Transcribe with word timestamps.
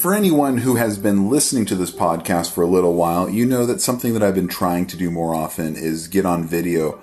for 0.00 0.14
anyone 0.14 0.56
who 0.56 0.76
has 0.76 0.96
been 0.96 1.28
listening 1.28 1.66
to 1.66 1.74
this 1.74 1.90
podcast 1.90 2.52
for 2.52 2.62
a 2.62 2.66
little 2.66 2.94
while, 2.94 3.28
you 3.28 3.44
know 3.44 3.66
that 3.66 3.82
something 3.82 4.14
that 4.14 4.22
I've 4.22 4.34
been 4.34 4.48
trying 4.48 4.86
to 4.86 4.96
do 4.96 5.10
more 5.10 5.34
often 5.34 5.76
is 5.76 6.08
get 6.08 6.24
on 6.24 6.42
video. 6.42 6.98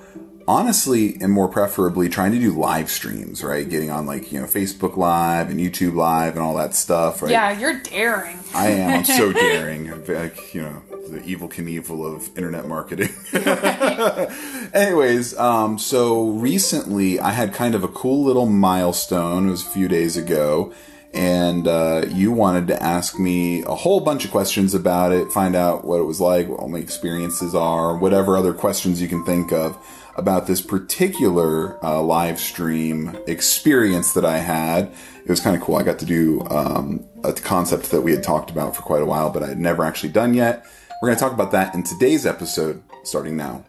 Honestly, 0.47 1.15
and 1.21 1.31
more 1.31 1.47
preferably, 1.47 2.09
trying 2.09 2.31
to 2.31 2.39
do 2.39 2.57
live 2.57 2.89
streams, 2.89 3.43
right? 3.43 3.69
Getting 3.69 3.91
on 3.91 4.07
like, 4.07 4.31
you 4.31 4.39
know, 4.39 4.47
Facebook 4.47 4.97
Live 4.97 5.51
and 5.51 5.59
YouTube 5.59 5.93
Live 5.93 6.33
and 6.33 6.41
all 6.41 6.55
that 6.55 6.73
stuff, 6.73 7.21
right? 7.21 7.29
Yeah, 7.29 7.59
you're 7.59 7.79
daring. 7.81 8.39
I 8.55 8.69
am. 8.69 8.99
I'm 8.99 9.05
so 9.05 9.31
daring. 9.33 9.91
Like, 10.07 10.55
you 10.55 10.61
know, 10.61 10.81
the 11.09 11.19
Evel 11.19 11.51
Knievel 11.51 12.15
of 12.15 12.35
internet 12.35 12.67
marketing. 12.67 13.13
Anyways, 14.73 15.37
um, 15.37 15.77
so 15.77 16.29
recently 16.29 17.19
I 17.19 17.31
had 17.31 17.53
kind 17.53 17.75
of 17.75 17.83
a 17.83 17.89
cool 17.89 18.23
little 18.23 18.47
milestone. 18.47 19.49
It 19.49 19.51
was 19.51 19.67
a 19.67 19.69
few 19.69 19.87
days 19.87 20.17
ago 20.17 20.73
and 21.17 21.67
uh, 21.67 22.05
you 22.09 22.31
wanted 22.31 22.67
to 22.67 22.81
ask 22.81 23.17
me 23.17 23.63
a 23.63 23.73
whole 23.73 23.99
bunch 23.99 24.23
of 24.23 24.29
questions 24.29 24.75
about 24.75 25.11
it, 25.11 25.31
find 25.31 25.55
out 25.55 25.83
what 25.83 25.99
it 25.99 26.03
was 26.03 26.21
like, 26.21 26.47
what 26.47 26.59
all 26.59 26.69
my 26.69 26.77
experiences 26.77 27.55
are, 27.55 27.97
whatever 27.97 28.37
other 28.37 28.53
questions 28.53 29.01
you 29.01 29.07
can 29.07 29.25
think 29.25 29.51
of 29.51 29.75
about 30.15 30.45
this 30.45 30.61
particular 30.61 31.83
uh, 31.83 32.01
live 32.01 32.39
stream 32.39 33.17
experience 33.25 34.13
that 34.13 34.25
I 34.25 34.37
had. 34.37 34.91
It 35.23 35.29
was 35.29 35.39
kind 35.39 35.55
of 35.55 35.61
cool. 35.63 35.75
I 35.75 35.83
got 35.83 35.97
to 35.99 36.05
do 36.05 36.41
um, 36.49 37.03
a 37.23 37.33
concept 37.33 37.89
that 37.89 38.01
we 38.01 38.11
had 38.11 38.23
talked 38.23 38.51
about 38.51 38.75
for 38.75 38.83
quite 38.83 39.01
a 39.01 39.05
while, 39.05 39.31
but 39.31 39.41
I 39.41 39.47
had 39.47 39.59
never 39.59 39.83
actually 39.83 40.09
done 40.09 40.35
yet. 40.35 40.65
We're 41.01 41.09
going 41.09 41.17
to 41.17 41.23
talk 41.23 41.33
about 41.33 41.51
that 41.51 41.73
in 41.73 41.81
today's 41.81 42.27
episode, 42.27 42.83
starting 43.03 43.35
now. 43.35 43.65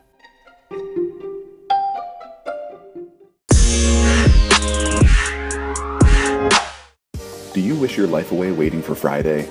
Wish 7.78 7.96
your 7.96 8.08
life 8.08 8.32
away 8.32 8.50
waiting 8.50 8.82
for 8.82 8.94
Friday? 8.94 9.48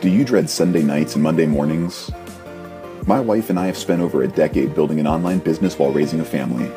Do 0.00 0.08
you 0.08 0.24
dread 0.24 0.48
Sunday 0.48 0.82
nights 0.82 1.14
and 1.14 1.22
Monday 1.22 1.46
mornings? 1.46 2.10
My 3.06 3.18
wife 3.18 3.50
and 3.50 3.58
I 3.58 3.66
have 3.66 3.76
spent 3.76 4.00
over 4.00 4.22
a 4.22 4.28
decade 4.28 4.74
building 4.74 5.00
an 5.00 5.06
online 5.06 5.40
business 5.40 5.78
while 5.78 5.90
raising 5.90 6.20
a 6.20 6.24
family. 6.24 6.70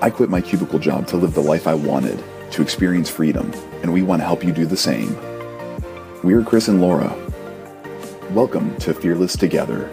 I 0.00 0.08
quit 0.08 0.30
my 0.30 0.40
cubicle 0.40 0.78
job 0.78 1.06
to 1.08 1.16
live 1.16 1.34
the 1.34 1.42
life 1.42 1.66
I 1.66 1.74
wanted, 1.74 2.22
to 2.52 2.62
experience 2.62 3.10
freedom, 3.10 3.52
and 3.82 3.92
we 3.92 4.02
want 4.02 4.22
to 4.22 4.26
help 4.26 4.42
you 4.42 4.52
do 4.52 4.64
the 4.64 4.76
same. 4.76 5.14
We're 6.22 6.42
Chris 6.42 6.68
and 6.68 6.80
Laura. 6.80 7.14
Welcome 8.30 8.74
to 8.78 8.94
Fearless 8.94 9.36
Together. 9.36 9.90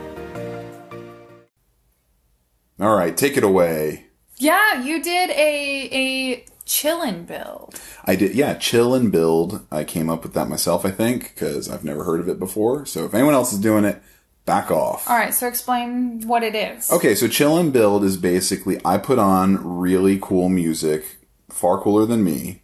All 2.80 2.96
right, 2.96 3.18
take 3.18 3.36
it 3.36 3.44
away. 3.44 4.08
Yeah, 4.38 4.82
you 4.82 5.04
did 5.04 5.32
a 5.32 5.90
a 5.92 6.46
chill 6.70 7.02
and 7.02 7.26
build. 7.28 7.82
I 8.06 8.16
did, 8.16 8.36
yeah, 8.36 8.54
chill 8.54 8.94
and 8.94 9.12
build. 9.12 9.66
I 9.72 9.84
came 9.84 10.10
up 10.10 10.24
with 10.24 10.34
that 10.36 10.48
myself, 10.48 10.86
I 10.86 10.92
think, 10.92 11.34
because 11.34 11.68
I've 11.68 11.84
never 11.84 12.04
heard 12.04 12.20
of 12.20 12.30
it 12.30 12.40
before. 12.40 12.86
So 12.86 13.06
if 13.06 13.14
anyone 13.14 13.34
else 13.34 13.52
is 13.52 13.60
doing 13.60 13.84
it, 13.84 14.02
back 14.46 14.72
off. 14.72 15.10
All 15.10 15.18
right, 15.18 15.34
so 15.34 15.48
explain 15.48 16.22
what 16.28 16.44
it 16.44 16.56
is. 16.56 16.92
Okay, 16.92 17.16
so 17.16 17.28
chill 17.28 17.58
and 17.58 17.74
build 17.74 18.04
is 18.04 18.18
basically 18.18 18.80
I 18.86 19.00
put 19.00 19.20
on 19.20 19.80
really 19.80 20.20
cool 20.22 20.48
music, 20.48 21.18
far 21.50 21.82
cooler 21.82 22.06
than 22.06 22.24
me, 22.24 22.62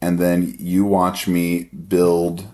and 0.00 0.18
then 0.18 0.56
you 0.58 0.84
watch 0.84 1.28
me 1.28 1.64
build 1.64 2.46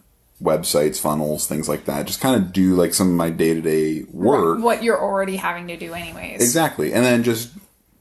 websites, 0.43 1.01
funnels, 1.01 1.47
things 1.47 1.69
like 1.69 1.87
that. 1.87 2.07
Just 2.07 2.21
kind 2.21 2.37
of 2.37 2.53
do 2.53 2.75
like 2.75 2.93
some 2.93 3.09
of 3.09 3.15
my 3.15 3.31
day 3.31 3.55
to 3.55 3.63
day 3.63 4.05
work. 4.13 4.63
What 4.63 4.83
you're 4.83 5.01
already 5.01 5.37
having 5.37 5.67
to 5.69 5.77
do, 5.77 5.95
anyways. 5.95 6.43
Exactly, 6.43 6.93
and 6.93 7.05
then 7.05 7.23
just 7.23 7.53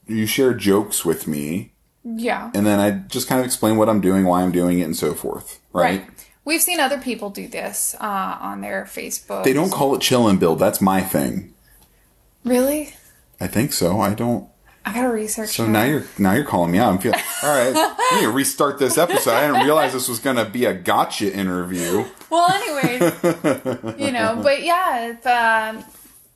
you 0.05 0.25
share 0.25 0.53
jokes 0.53 1.05
with 1.05 1.27
me 1.27 1.72
Yeah. 2.03 2.51
and 2.53 2.65
then 2.65 2.79
I 2.79 2.91
just 2.91 3.27
kind 3.27 3.39
of 3.39 3.45
explain 3.45 3.77
what 3.77 3.87
I'm 3.89 4.01
doing, 4.01 4.25
why 4.25 4.41
I'm 4.41 4.51
doing 4.51 4.79
it, 4.79 4.83
and 4.83 4.95
so 4.95 5.13
forth. 5.13 5.59
Right? 5.71 6.01
Right. 6.01 6.09
We've 6.45 6.61
seen 6.61 6.79
other 6.81 6.99
people 6.99 7.29
do 7.29 7.47
this 7.47 7.95
uh, 8.01 8.37
on 8.41 8.59
their 8.61 8.83
Facebook. 8.83 9.45
They 9.45 9.53
don't 9.53 9.71
call 9.71 9.95
it 9.95 10.01
chill 10.01 10.27
and 10.27 10.39
build. 10.39 10.59
That's 10.59 10.81
my 10.81 11.01
thing. 11.01 11.53
really. 12.43 12.93
I 13.39 13.47
think 13.47 13.73
so. 13.73 13.99
I 13.99 14.13
don't. 14.13 14.47
I 14.85 14.93
gotta 14.93 15.09
research. 15.09 15.49
So 15.49 15.63
that. 15.63 15.69
now 15.69 15.83
you're 15.83 16.03
now 16.17 16.33
you're 16.33 16.43
calling 16.45 16.71
me 16.71 16.77
out. 16.77 16.91
I'm 16.93 16.99
feeling 16.99 17.19
all 17.41 17.49
right. 17.55 17.95
We 18.11 18.17
need 18.17 18.23
to 18.23 18.31
restart 18.31 18.79
this 18.79 18.97
episode. 18.97 19.31
I 19.31 19.47
didn't 19.47 19.63
realize 19.63 19.93
this 19.93 20.09
was 20.09 20.19
gonna 20.19 20.45
be 20.45 20.65
a 20.65 20.73
gotcha 20.73 21.33
interview. 21.33 22.05
Well, 22.29 22.51
anyways, 22.51 23.99
you 23.99 24.11
know, 24.11 24.39
but 24.43 24.63
yeah, 24.63 25.11
if, 25.11 25.25
um, 25.27 25.83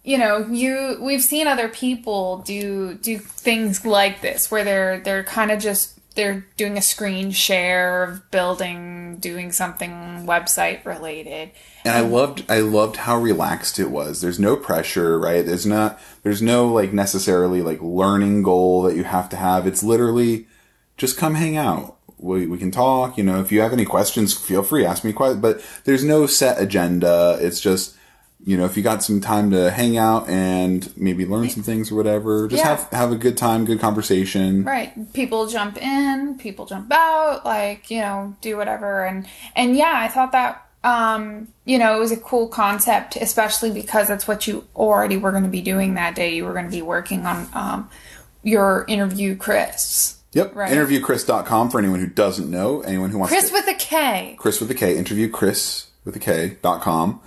you 0.07 0.17
know, 0.17 0.47
you 0.47 0.97
we've 1.01 1.21
seen 1.21 1.47
other 1.47 1.67
people 1.67 2.37
do 2.37 2.93
do 2.93 3.17
things 3.17 3.85
like 3.85 4.21
this 4.21 4.49
where 4.49 4.63
they're 4.63 5.01
they're 5.01 5.23
kind 5.25 5.51
of 5.51 5.59
just 5.59 5.99
they're 6.15 6.47
doing 6.55 6.77
a 6.77 6.81
screen 6.81 7.29
share 7.29 8.05
of 8.05 8.31
building, 8.31 9.17
doing 9.17 9.51
something 9.51 9.91
website 10.25 10.83
related. 10.85 11.51
And 11.83 11.93
I 11.93 11.99
um, 11.99 12.11
loved 12.13 12.45
I 12.49 12.61
loved 12.61 12.95
how 12.95 13.17
relaxed 13.17 13.79
it 13.79 13.91
was. 13.91 14.21
There's 14.21 14.39
no 14.39 14.55
pressure, 14.55 15.19
right? 15.19 15.45
There's 15.45 15.65
not 15.65 15.99
there's 16.23 16.41
no 16.41 16.69
like 16.69 16.93
necessarily 16.93 17.61
like 17.61 17.81
learning 17.81 18.43
goal 18.43 18.83
that 18.83 18.95
you 18.95 19.03
have 19.03 19.27
to 19.29 19.35
have. 19.35 19.67
It's 19.67 19.83
literally 19.83 20.47
just 20.95 21.17
come 21.17 21.35
hang 21.35 21.57
out. 21.57 21.97
We, 22.17 22.47
we 22.47 22.57
can 22.57 22.71
talk, 22.71 23.17
you 23.17 23.25
know, 23.25 23.41
if 23.41 23.51
you 23.51 23.59
have 23.59 23.73
any 23.73 23.85
questions, 23.85 24.33
feel 24.33 24.63
free, 24.63 24.85
ask 24.85 25.03
me 25.03 25.11
questions, 25.11 25.41
but 25.41 25.61
there's 25.83 26.03
no 26.03 26.25
set 26.25 26.59
agenda. 26.59 27.37
It's 27.39 27.59
just, 27.59 27.96
you 28.45 28.55
know, 28.57 28.65
if 28.65 28.77
you 28.77 28.83
got 28.83 29.03
some 29.03 29.19
time 29.19 29.51
to 29.51 29.71
hang 29.71 29.97
out 29.97 30.29
and 30.29 30.91
maybe 30.95 31.25
learn 31.25 31.49
some 31.49 31.63
things 31.63 31.91
or 31.91 31.95
whatever, 31.95 32.47
just 32.47 32.63
Yeah. 32.63 32.75
have, 32.77 32.89
have 32.91 33.11
a 33.11 33.15
good 33.15 33.35
time, 33.37 33.65
good 33.65 33.79
conversation. 33.79 34.63
Right. 34.63 35.11
People 35.13 35.47
jump 35.47 35.77
in, 35.81 36.37
people 36.37 36.65
jump 36.65 36.91
out, 36.91 37.43
like, 37.45 37.89
you 37.91 37.99
know, 38.01 38.35
do 38.41 38.55
whatever 38.57 39.05
and 39.05 39.25
and 39.55 39.75
yeah, 39.75 39.93
I 39.95 40.07
thought 40.07 40.31
that 40.33 40.63
um, 40.83 41.49
you 41.65 41.77
know, 41.77 41.97
it 41.97 41.99
was 41.99 42.11
a 42.13 42.17
cool 42.17 42.47
concept, 42.47 43.17
especially 43.17 43.71
because 43.71 44.07
that's 44.07 44.27
what 44.27 44.47
you 44.47 44.65
already 44.75 45.17
were 45.17 45.31
going 45.31 45.43
to 45.43 45.49
be 45.49 45.61
doing 45.61 45.95
that 45.95 46.15
day. 46.15 46.33
You 46.35 46.45
were 46.45 46.53
going 46.53 46.65
to 46.65 46.71
be 46.71 46.81
working 46.83 47.25
on 47.25 47.47
um 47.53 47.89
your 48.43 48.85
interview 48.87 49.35
Chris. 49.35 50.17
Yep. 50.33 50.55
Right. 50.55 50.71
Interviewkris.com 50.71 51.71
for 51.71 51.79
anyone 51.79 51.99
who 51.99 52.07
doesn't 52.07 52.49
know, 52.49 52.81
anyone 52.81 53.09
who 53.09 53.17
wants 53.17 53.33
Chris 53.33 53.49
to. 53.49 53.53
with 53.53 53.67
a 53.67 53.73
K. 53.73 54.35
Chris 54.39 54.61
with 54.61 54.69
a 54.71 54.75
K, 54.75 54.95
interview 54.97 55.29
Chris 55.29 55.87
with 56.05 56.15
a 56.15 56.19
K 56.19 56.57
dot 56.61 56.81
com. 56.81 57.19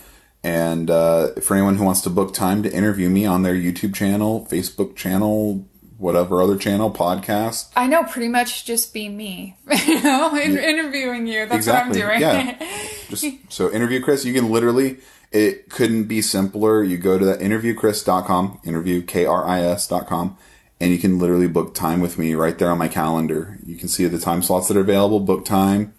And 0.43 0.91
uh, 0.91 1.33
for 1.41 1.55
anyone 1.55 1.77
who 1.77 1.85
wants 1.85 2.01
to 2.03 2.11
book 2.11 2.33
time 2.33 2.63
to 2.63 2.73
interview 2.73 3.11
me 3.11 3.27
on 3.27 3.43
their 3.43 3.55
YouTube 3.55 3.95
channel, 3.95 4.47
Facebook 4.51 4.97
channel, 4.97 5.69
whatever 5.99 6.41
other 6.41 6.57
channel, 6.57 6.91
podcast. 6.91 7.69
I 7.77 7.87
know 7.87 8.05
pretty 8.05 8.29
much 8.29 8.65
just 8.65 8.95
be 8.95 9.09
me. 9.11 9.57
you 9.87 10.03
know, 10.03 10.35
in- 10.35 10.57
interviewing 10.57 11.27
you. 11.27 11.41
That's 11.45 11.57
Exactly, 11.57 12.01
what 12.03 12.15
I'm 12.15 12.21
doing. 12.21 12.57
yeah. 12.59 12.87
Just 13.11 13.27
so 13.53 13.71
interview 13.73 14.01
Chris, 14.01 14.25
you 14.25 14.33
can 14.33 14.51
literally 14.51 14.99
it 15.33 15.69
couldn't 15.69 16.05
be 16.05 16.23
simpler. 16.23 16.83
You 16.83 16.97
go 16.97 17.19
to 17.19 17.25
that 17.27 17.41
interviewkris.com, 17.41 18.61
interview 18.65 19.03
K 19.03 19.27
R 19.27 19.45
I 19.47 19.61
S 19.61 19.87
dot 19.89 20.07
com, 20.07 20.39
and 20.81 20.91
you 20.93 20.99
can 20.99 21.19
literally 21.19 21.49
book 21.49 21.75
time 21.75 22.01
with 22.01 22.19
me 22.19 22.35
right 22.35 22.57
there 22.59 22.71
on 22.71 22.79
my 22.79 22.89
calendar. 22.89 23.59
You 23.65 23.77
can 23.77 23.89
see 23.89 24.07
the 24.07 24.19
time 24.19 24.43
slots 24.43 24.69
that 24.69 24.77
are 24.77 24.81
available, 24.81 25.21
book 25.21 25.45
time. 25.45 25.93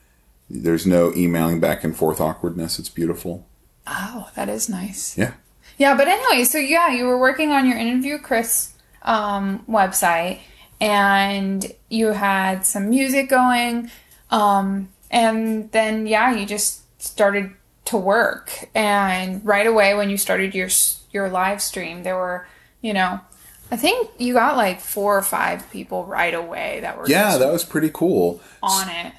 There's 0.50 0.88
no 0.88 1.14
emailing 1.14 1.60
back 1.60 1.84
and 1.84 1.96
forth 1.96 2.20
awkwardness. 2.20 2.80
It's 2.80 2.90
beautiful. 2.90 3.48
Oh, 3.88 4.30
that 4.36 4.50
is 4.50 4.70
nice. 4.70 5.18
Yeah. 5.18 5.34
Yeah, 5.78 5.96
but 5.96 6.08
anyway, 6.08 6.44
so 6.44 6.58
yeah, 6.58 6.92
you 6.92 7.06
were 7.06 7.18
working 7.18 7.52
on 7.52 7.68
your 7.68 7.78
interview 7.78 8.20
Chris 8.20 8.74
um, 9.02 9.64
website, 9.68 10.40
and 10.80 11.66
you 11.90 12.08
had 12.08 12.66
some 12.66 12.90
music 12.90 13.30
going, 13.30 13.90
um, 14.30 14.90
and 15.10 15.72
then 15.72 16.06
yeah, 16.08 16.34
you 16.36 16.46
just 16.46 17.02
started 17.02 17.52
to 17.86 17.98
work, 17.98 18.70
and 18.76 19.44
right 19.46 19.66
away 19.66 19.96
when 19.96 20.10
you 20.10 20.18
started 20.18 20.54
your 20.54 20.70
your 21.12 21.30
live 21.30 21.62
stream, 21.62 22.04
there 22.04 22.16
were, 22.16 22.48
you 22.82 22.94
know, 22.94 23.20
I 23.72 23.78
think 23.78 24.10
you 24.18 24.34
got 24.34 24.58
like 24.58 24.80
four 24.82 25.18
or 25.18 25.22
five 25.24 25.70
people 25.72 26.06
right 26.06 26.34
away 26.34 26.80
that 26.82 26.98
were 26.98 27.08
Yeah, 27.08 27.38
that 27.38 27.52
was 27.52 27.64
pretty 27.64 27.90
cool. 27.92 28.40
on 28.62 28.88
it. 28.90 29.14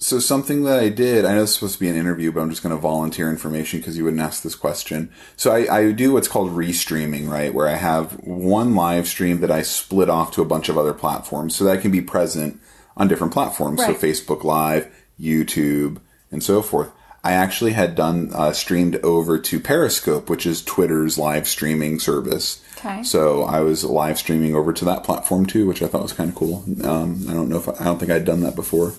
So 0.00 0.20
something 0.20 0.62
that 0.64 0.78
I 0.78 0.90
did, 0.90 1.24
I 1.24 1.34
know 1.34 1.42
it's 1.42 1.54
supposed 1.54 1.74
to 1.74 1.80
be 1.80 1.88
an 1.88 1.96
interview, 1.96 2.30
but 2.30 2.40
I'm 2.40 2.50
just 2.50 2.62
going 2.62 2.74
to 2.74 2.80
volunteer 2.80 3.28
information 3.28 3.80
because 3.80 3.98
you 3.98 4.04
wouldn't 4.04 4.22
ask 4.22 4.42
this 4.42 4.54
question. 4.54 5.10
So 5.36 5.52
I, 5.52 5.76
I 5.76 5.92
do 5.92 6.12
what's 6.12 6.28
called 6.28 6.50
restreaming, 6.50 7.28
right? 7.28 7.52
Where 7.52 7.68
I 7.68 7.74
have 7.74 8.12
one 8.20 8.74
live 8.76 9.08
stream 9.08 9.40
that 9.40 9.50
I 9.50 9.62
split 9.62 10.08
off 10.08 10.30
to 10.32 10.42
a 10.42 10.46
bunch 10.46 10.68
of 10.68 10.78
other 10.78 10.94
platforms 10.94 11.56
so 11.56 11.64
that 11.64 11.78
I 11.78 11.80
can 11.80 11.90
be 11.90 12.00
present 12.00 12.60
on 12.96 13.08
different 13.08 13.32
platforms. 13.32 13.80
Right. 13.80 13.98
So 13.98 14.06
Facebook 14.06 14.44
Live, 14.44 14.88
YouTube, 15.20 16.00
and 16.30 16.42
so 16.42 16.62
forth. 16.62 16.92
I 17.24 17.32
actually 17.32 17.72
had 17.72 17.96
done 17.96 18.30
uh, 18.32 18.52
streamed 18.52 18.96
over 18.96 19.38
to 19.38 19.60
Periscope, 19.60 20.30
which 20.30 20.46
is 20.46 20.62
Twitter's 20.62 21.18
live 21.18 21.48
streaming 21.48 21.98
service. 21.98 22.62
Okay. 22.78 23.02
So 23.02 23.42
I 23.42 23.60
was 23.60 23.84
live 23.84 24.18
streaming 24.18 24.54
over 24.54 24.72
to 24.72 24.84
that 24.84 25.02
platform 25.02 25.44
too, 25.44 25.66
which 25.66 25.82
I 25.82 25.88
thought 25.88 26.02
was 26.02 26.12
kind 26.12 26.30
of 26.30 26.36
cool. 26.36 26.64
Um, 26.84 27.26
I 27.28 27.32
don't 27.32 27.48
know 27.48 27.58
if 27.58 27.68
I, 27.68 27.72
I 27.80 27.84
don't 27.84 27.98
think 27.98 28.12
I'd 28.12 28.24
done 28.24 28.40
that 28.42 28.54
before. 28.54 28.94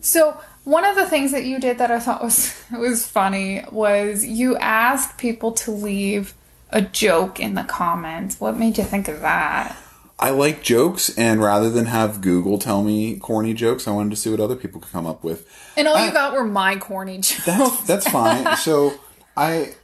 So 0.00 0.40
one 0.64 0.84
of 0.84 0.96
the 0.96 1.06
things 1.06 1.32
that 1.32 1.44
you 1.44 1.58
did 1.60 1.78
that 1.78 1.90
I 1.90 1.98
thought 1.98 2.22
was 2.22 2.54
was 2.72 3.06
funny 3.06 3.62
was 3.70 4.24
you 4.24 4.56
asked 4.56 5.18
people 5.18 5.52
to 5.52 5.70
leave 5.70 6.34
a 6.70 6.80
joke 6.82 7.40
in 7.40 7.54
the 7.54 7.64
comments. 7.64 8.40
What 8.40 8.56
made 8.56 8.78
you 8.78 8.84
think 8.84 9.08
of 9.08 9.20
that? 9.20 9.76
I 10.18 10.30
like 10.30 10.62
jokes, 10.62 11.08
and 11.16 11.42
rather 11.42 11.70
than 11.70 11.86
have 11.86 12.20
Google 12.20 12.58
tell 12.58 12.82
me 12.84 13.16
corny 13.16 13.54
jokes, 13.54 13.88
I 13.88 13.92
wanted 13.92 14.10
to 14.10 14.16
see 14.16 14.28
what 14.30 14.38
other 14.38 14.54
people 14.54 14.78
could 14.78 14.92
come 14.92 15.06
up 15.06 15.24
with. 15.24 15.48
And 15.78 15.88
all 15.88 15.96
I- 15.96 16.06
you 16.06 16.12
got 16.12 16.34
were 16.34 16.44
my 16.44 16.76
corny 16.76 17.14
jokes. 17.22 17.44
That's 17.46 17.82
that's 17.84 18.08
fine. 18.10 18.56
So 18.58 18.92
I 19.36 19.74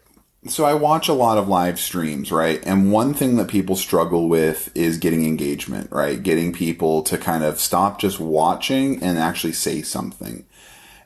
so 0.46 0.64
I 0.64 0.74
watch 0.74 1.08
a 1.08 1.12
lot 1.14 1.38
of 1.38 1.48
live 1.48 1.78
streams, 1.80 2.30
right? 2.30 2.64
And 2.64 2.92
one 2.92 3.14
thing 3.14 3.36
that 3.36 3.48
people 3.48 3.76
struggle 3.76 4.28
with 4.28 4.70
is 4.76 4.98
getting 4.98 5.24
engagement, 5.24 5.90
right? 5.90 6.22
Getting 6.22 6.52
people 6.52 7.02
to 7.02 7.18
kind 7.18 7.42
of 7.42 7.58
stop 7.58 7.98
just 7.98 8.20
watching 8.20 9.02
and 9.02 9.18
actually 9.18 9.52
say 9.52 9.82
something. 9.82 10.44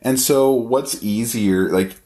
And 0.03 0.19
so 0.19 0.51
what's 0.51 1.03
easier 1.03 1.71
like 1.71 1.97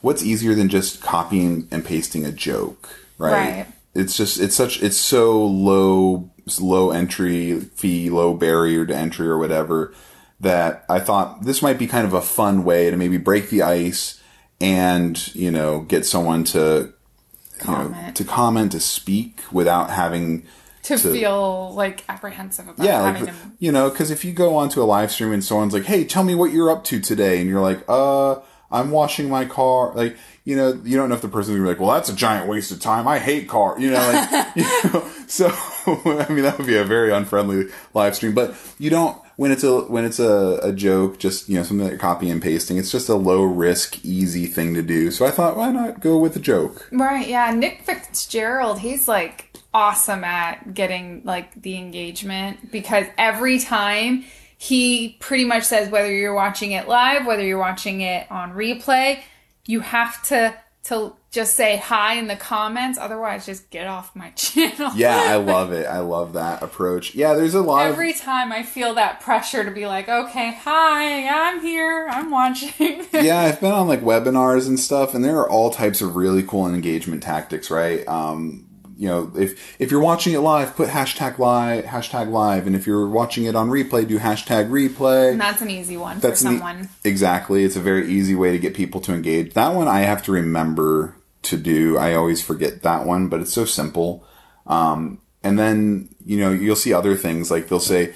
what's 0.00 0.22
easier 0.22 0.54
than 0.54 0.68
just 0.68 1.02
copying 1.02 1.68
and 1.70 1.84
pasting 1.84 2.24
a 2.24 2.32
joke, 2.32 2.88
right? 3.18 3.32
Right. 3.32 3.66
It's 3.94 4.16
just 4.16 4.40
it's 4.40 4.56
such 4.56 4.82
it's 4.82 4.96
so 4.96 5.44
low 5.44 6.30
low 6.60 6.90
entry 6.90 7.60
fee, 7.60 8.10
low 8.10 8.34
barrier 8.34 8.86
to 8.86 8.94
entry 8.94 9.28
or 9.28 9.38
whatever 9.38 9.94
that 10.40 10.84
I 10.88 10.98
thought 10.98 11.44
this 11.44 11.62
might 11.62 11.78
be 11.78 11.86
kind 11.86 12.06
of 12.06 12.14
a 12.14 12.22
fun 12.22 12.64
way 12.64 12.90
to 12.90 12.96
maybe 12.96 13.16
break 13.16 13.50
the 13.50 13.62
ice 13.62 14.20
and, 14.62 15.34
you 15.34 15.50
know, 15.50 15.80
get 15.80 16.06
someone 16.06 16.44
to 16.44 16.58
you 16.58 17.66
know, 17.66 17.74
Comment. 17.74 18.16
to 18.16 18.24
comment, 18.24 18.72
to 18.72 18.80
speak 18.80 19.40
without 19.50 19.90
having 19.90 20.46
to, 20.84 20.98
feel 20.98 21.72
like 21.74 22.04
apprehensive 22.08 22.68
about 22.68 22.84
yeah, 22.84 23.00
like, 23.00 23.24
to 23.26 23.34
you 23.58 23.70
know, 23.70 23.90
because 23.90 24.10
if 24.10 24.24
you 24.24 24.32
go 24.32 24.56
onto 24.56 24.82
a 24.82 24.84
live 24.84 25.12
stream 25.12 25.32
and 25.32 25.44
someone's 25.44 25.72
like, 25.72 25.84
"Hey, 25.84 26.04
tell 26.04 26.24
me 26.24 26.34
what 26.34 26.52
you're 26.52 26.70
up 26.70 26.82
to 26.84 27.00
today," 27.00 27.40
and 27.40 27.48
you're 27.48 27.60
like, 27.60 27.84
"Uh, 27.88 28.36
I'm 28.70 28.90
washing 28.90 29.28
my 29.28 29.44
car," 29.44 29.92
like, 29.94 30.16
you 30.44 30.56
know, 30.56 30.80
you 30.84 30.96
don't 30.96 31.08
know 31.08 31.14
if 31.14 31.22
the 31.22 31.28
person's 31.28 31.56
gonna 31.56 31.68
be 31.68 31.68
like, 31.68 31.80
"Well, 31.80 31.92
that's 31.92 32.08
a 32.08 32.16
giant 32.16 32.48
waste 32.48 32.72
of 32.72 32.80
time. 32.80 33.06
I 33.06 33.20
hate 33.20 33.48
car," 33.48 33.76
you 33.78 33.90
know, 33.92 33.98
like, 33.98 34.48
you 34.56 34.64
know. 34.90 35.08
So, 35.28 35.46
I 35.86 36.26
mean, 36.30 36.42
that 36.42 36.56
would 36.58 36.66
be 36.66 36.76
a 36.76 36.84
very 36.84 37.12
unfriendly 37.12 37.68
live 37.94 38.16
stream. 38.16 38.34
But 38.34 38.54
you 38.78 38.90
don't 38.90 39.16
when 39.42 39.50
it's 39.50 39.64
a 39.64 39.80
when 39.80 40.04
it's 40.04 40.20
a, 40.20 40.60
a 40.62 40.72
joke, 40.72 41.18
just 41.18 41.48
you 41.48 41.56
know, 41.56 41.64
something 41.64 41.88
like 41.88 41.98
copy 41.98 42.30
and 42.30 42.40
pasting. 42.40 42.76
It's 42.76 42.92
just 42.92 43.08
a 43.08 43.16
low 43.16 43.42
risk, 43.42 43.98
easy 44.04 44.46
thing 44.46 44.72
to 44.74 44.82
do. 44.82 45.10
So 45.10 45.26
I 45.26 45.32
thought, 45.32 45.56
why 45.56 45.72
not 45.72 45.98
go 45.98 46.16
with 46.16 46.36
a 46.36 46.38
joke? 46.38 46.88
Right, 46.92 47.26
yeah. 47.26 47.50
Nick 47.50 47.82
Fitzgerald, 47.82 48.78
he's 48.78 49.08
like 49.08 49.58
awesome 49.74 50.22
at 50.22 50.74
getting 50.74 51.22
like 51.24 51.60
the 51.60 51.76
engagement 51.76 52.70
because 52.70 53.06
every 53.18 53.58
time 53.58 54.24
he 54.58 55.16
pretty 55.18 55.44
much 55.44 55.64
says 55.64 55.90
whether 55.90 56.14
you're 56.14 56.34
watching 56.34 56.70
it 56.70 56.86
live, 56.86 57.26
whether 57.26 57.44
you're 57.44 57.58
watching 57.58 58.00
it 58.00 58.30
on 58.30 58.52
replay, 58.52 59.22
you 59.66 59.80
have 59.80 60.22
to 60.28 60.54
to 60.84 61.14
just 61.32 61.56
say 61.56 61.78
hi 61.78 62.14
in 62.14 62.26
the 62.28 62.36
comments, 62.36 62.98
otherwise 62.98 63.46
just 63.46 63.70
get 63.70 63.86
off 63.86 64.14
my 64.14 64.30
channel. 64.36 64.92
Yeah, 64.94 65.16
I 65.16 65.36
love 65.36 65.72
it. 65.72 65.86
I 65.86 66.00
love 66.00 66.34
that 66.34 66.62
approach. 66.62 67.14
Yeah, 67.14 67.34
there's 67.34 67.54
a 67.54 67.62
lot 67.62 67.86
of 67.86 67.92
Every 67.92 68.12
time 68.12 68.52
I 68.52 68.62
feel 68.62 68.94
that 68.94 69.20
pressure 69.20 69.64
to 69.64 69.70
be 69.70 69.86
like, 69.86 70.08
okay, 70.08 70.52
hi, 70.60 71.26
I'm 71.28 71.60
here, 71.62 72.06
I'm 72.10 72.30
watching. 72.30 73.06
yeah, 73.12 73.40
I've 73.40 73.60
been 73.60 73.72
on 73.72 73.88
like 73.88 74.02
webinars 74.02 74.68
and 74.68 74.78
stuff, 74.78 75.14
and 75.14 75.24
there 75.24 75.38
are 75.38 75.48
all 75.50 75.70
types 75.70 76.00
of 76.02 76.16
really 76.16 76.42
cool 76.42 76.66
engagement 76.66 77.22
tactics, 77.22 77.70
right? 77.70 78.06
Um, 78.06 78.68
you 78.98 79.08
know, 79.08 79.32
if 79.34 79.80
if 79.80 79.90
you're 79.90 80.02
watching 80.02 80.34
it 80.34 80.40
live, 80.40 80.76
put 80.76 80.90
hashtag 80.90 81.38
live, 81.38 81.86
hashtag 81.86 82.30
live, 82.30 82.66
and 82.68 82.76
if 82.76 82.86
you're 82.86 83.08
watching 83.08 83.44
it 83.44 83.56
on 83.56 83.68
replay, 83.70 84.06
do 84.06 84.18
hashtag 84.18 84.68
replay. 84.68 85.32
and 85.32 85.40
that's 85.40 85.62
an 85.62 85.70
easy 85.70 85.96
one 85.96 86.20
That's 86.20 86.40
for 86.42 86.48
someone. 86.48 86.88
exactly. 87.02 87.64
It's 87.64 87.74
a 87.74 87.80
very 87.80 88.06
easy 88.12 88.34
way 88.34 88.52
to 88.52 88.58
get 88.58 88.74
people 88.74 89.00
to 89.00 89.14
engage. 89.14 89.54
That 89.54 89.74
one 89.74 89.88
I 89.88 90.00
have 90.00 90.22
to 90.24 90.32
remember 90.32 91.16
to 91.42 91.56
do. 91.56 91.98
I 91.98 92.14
always 92.14 92.42
forget 92.42 92.82
that 92.82 93.06
one, 93.06 93.28
but 93.28 93.40
it's 93.40 93.52
so 93.52 93.64
simple. 93.64 94.24
Um, 94.66 95.20
and 95.42 95.58
then 95.58 96.08
you 96.24 96.38
know 96.38 96.50
you'll 96.50 96.76
see 96.76 96.92
other 96.92 97.16
things 97.16 97.50
like 97.50 97.68
they'll 97.68 97.80
say. 97.80 98.14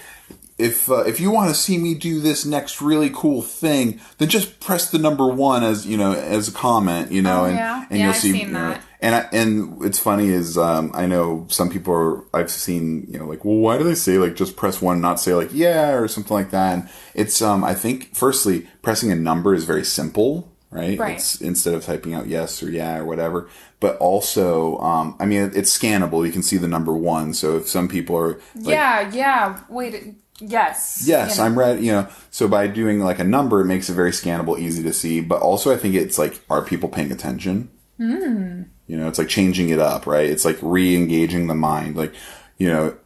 If 0.58 0.88
uh, 0.90 1.04
if 1.04 1.20
you 1.20 1.30
want 1.30 1.50
to 1.50 1.54
see 1.54 1.76
me 1.76 1.94
do 1.94 2.18
this 2.18 2.46
next 2.46 2.80
really 2.80 3.10
cool 3.12 3.42
thing, 3.42 4.00
then 4.16 4.28
just 4.30 4.58
press 4.58 4.90
the 4.90 4.98
number 4.98 5.26
one 5.26 5.62
as 5.62 5.86
you 5.86 5.98
know 5.98 6.12
as 6.14 6.48
a 6.48 6.52
comment, 6.52 7.12
you 7.12 7.20
know, 7.20 7.42
Oh, 7.42 7.44
and 7.44 7.56
yeah? 7.56 7.86
and 7.90 7.98
Yeah, 7.98 8.04
you'll 8.06 8.14
I've 8.14 8.20
see. 8.20 8.40
you 8.40 8.46
know, 8.48 8.78
and 9.02 9.14
I, 9.16 9.28
and 9.32 9.84
it's 9.84 9.98
funny 9.98 10.28
is 10.30 10.56
um, 10.56 10.92
I 10.94 11.04
know 11.04 11.46
some 11.50 11.68
people 11.68 11.92
are 11.92 12.24
I've 12.32 12.50
seen 12.50 13.06
you 13.10 13.18
know 13.18 13.26
like 13.26 13.44
well 13.44 13.56
why 13.56 13.76
do 13.76 13.84
they 13.84 13.94
say 13.94 14.16
like 14.16 14.34
just 14.34 14.56
press 14.56 14.80
one 14.80 14.98
not 15.02 15.20
say 15.20 15.34
like 15.34 15.50
yeah 15.52 15.92
or 15.92 16.08
something 16.08 16.32
like 16.34 16.52
that 16.52 16.72
and 16.78 16.88
it's 17.14 17.42
um 17.42 17.62
I 17.62 17.74
think 17.74 18.14
firstly 18.14 18.66
pressing 18.80 19.12
a 19.12 19.14
number 19.16 19.52
is 19.54 19.64
very 19.64 19.84
simple 19.84 20.55
right 20.70 20.98
Right. 20.98 21.16
it's 21.16 21.40
instead 21.40 21.74
of 21.74 21.84
typing 21.84 22.12
out 22.14 22.26
yes 22.26 22.62
or 22.62 22.70
yeah 22.70 22.98
or 22.98 23.04
whatever 23.04 23.48
but 23.80 23.96
also 23.98 24.78
um 24.78 25.16
I 25.20 25.24
mean 25.26 25.52
it's 25.54 25.76
scannable 25.76 26.26
you 26.26 26.32
can 26.32 26.42
see 26.42 26.56
the 26.56 26.66
number 26.68 26.94
one 26.94 27.34
so 27.34 27.56
if 27.58 27.68
some 27.68 27.88
people 27.88 28.16
are 28.16 28.34
like 28.56 28.74
yeah, 28.74 29.10
yeah. 29.12 29.60
Wait, 29.68 30.14
yes. 30.40 31.04
Yes, 31.06 31.36
You 31.36 31.42
know. 31.42 31.46
I'm 31.46 31.58
ready. 31.58 31.86
You 31.86 31.92
know, 31.92 32.08
so 32.30 32.48
by 32.48 32.66
doing 32.66 33.00
like 33.00 33.18
a 33.18 33.24
number, 33.24 33.60
it 33.60 33.66
makes 33.66 33.88
it 33.88 33.94
very 33.94 34.10
scannable, 34.10 34.58
easy 34.58 34.82
to 34.82 34.92
see. 34.92 35.20
But 35.20 35.40
also, 35.40 35.72
I 35.72 35.78
think 35.78 35.94
it's 35.94 36.18
like, 36.18 36.40
are 36.50 36.62
people 36.62 36.88
paying 36.88 37.10
attention? 37.12 37.70
Mm. 37.98 38.68
You 38.86 38.96
know, 38.98 39.08
it's 39.08 39.18
like 39.18 39.28
changing 39.28 39.70
it 39.70 39.78
up, 39.78 40.06
right? 40.06 40.28
It's 40.28 40.44
like 40.44 40.58
re-engaging 40.60 41.46
the 41.46 41.54
mind. 41.54 41.96
Like, 41.96 42.12
you 42.58 42.68
know, 42.68 42.96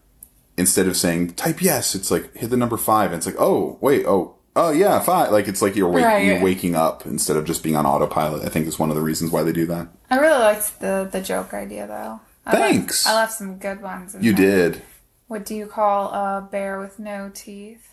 instead 0.57 0.87
of 0.89 0.97
saying 0.97 1.35
type 1.35 1.63
yes, 1.63 1.95
it's 1.95 2.11
like 2.11 2.35
hit 2.37 2.51
the 2.51 2.57
number 2.57 2.77
five, 2.77 3.13
and 3.13 3.19
it's 3.19 3.27
like, 3.27 3.37
oh 3.39 3.79
wait, 3.81 4.05
oh 4.07 4.35
oh 4.61 4.71
yeah, 4.71 5.01
five. 5.01 5.33
Like 5.33 5.49
it's 5.49 5.63
like 5.63 5.75
you're, 5.77 5.89
wake- 5.89 6.05
Right. 6.05 6.25
you're 6.25 6.41
waking 6.43 6.75
up 6.77 7.07
instead 7.07 7.37
of 7.37 7.45
just 7.45 7.63
being 7.63 7.77
on 7.77 7.87
autopilot. 7.87 8.45
I 8.45 8.49
think 8.49 8.67
is 8.67 8.79
one 8.79 8.91
of 8.91 8.97
the 8.97 9.03
reasons 9.03 9.31
why 9.33 9.43
they 9.43 9.53
do 9.53 9.67
that. 9.67 9.89
I 10.11 10.19
really 10.19 10.39
liked 10.39 10.81
the 10.81 11.09
the 11.11 11.21
joke 11.21 11.53
idea 11.55 11.87
though. 11.87 12.21
I 12.47 12.53
left- 12.59 12.63
Thanks. 12.73 13.07
I 13.07 13.15
left 13.15 13.33
some 13.33 13.57
good 13.59 13.83
ones. 13.83 14.15
In 14.15 14.23
You 14.23 14.33
there. 14.35 14.71
did 14.71 14.83
What 15.29 15.45
do 15.45 15.55
you 15.55 15.67
call 15.67 16.09
a 16.13 16.47
bear 16.51 16.79
with 16.81 16.99
no 16.99 17.31
teeth? 17.35 17.87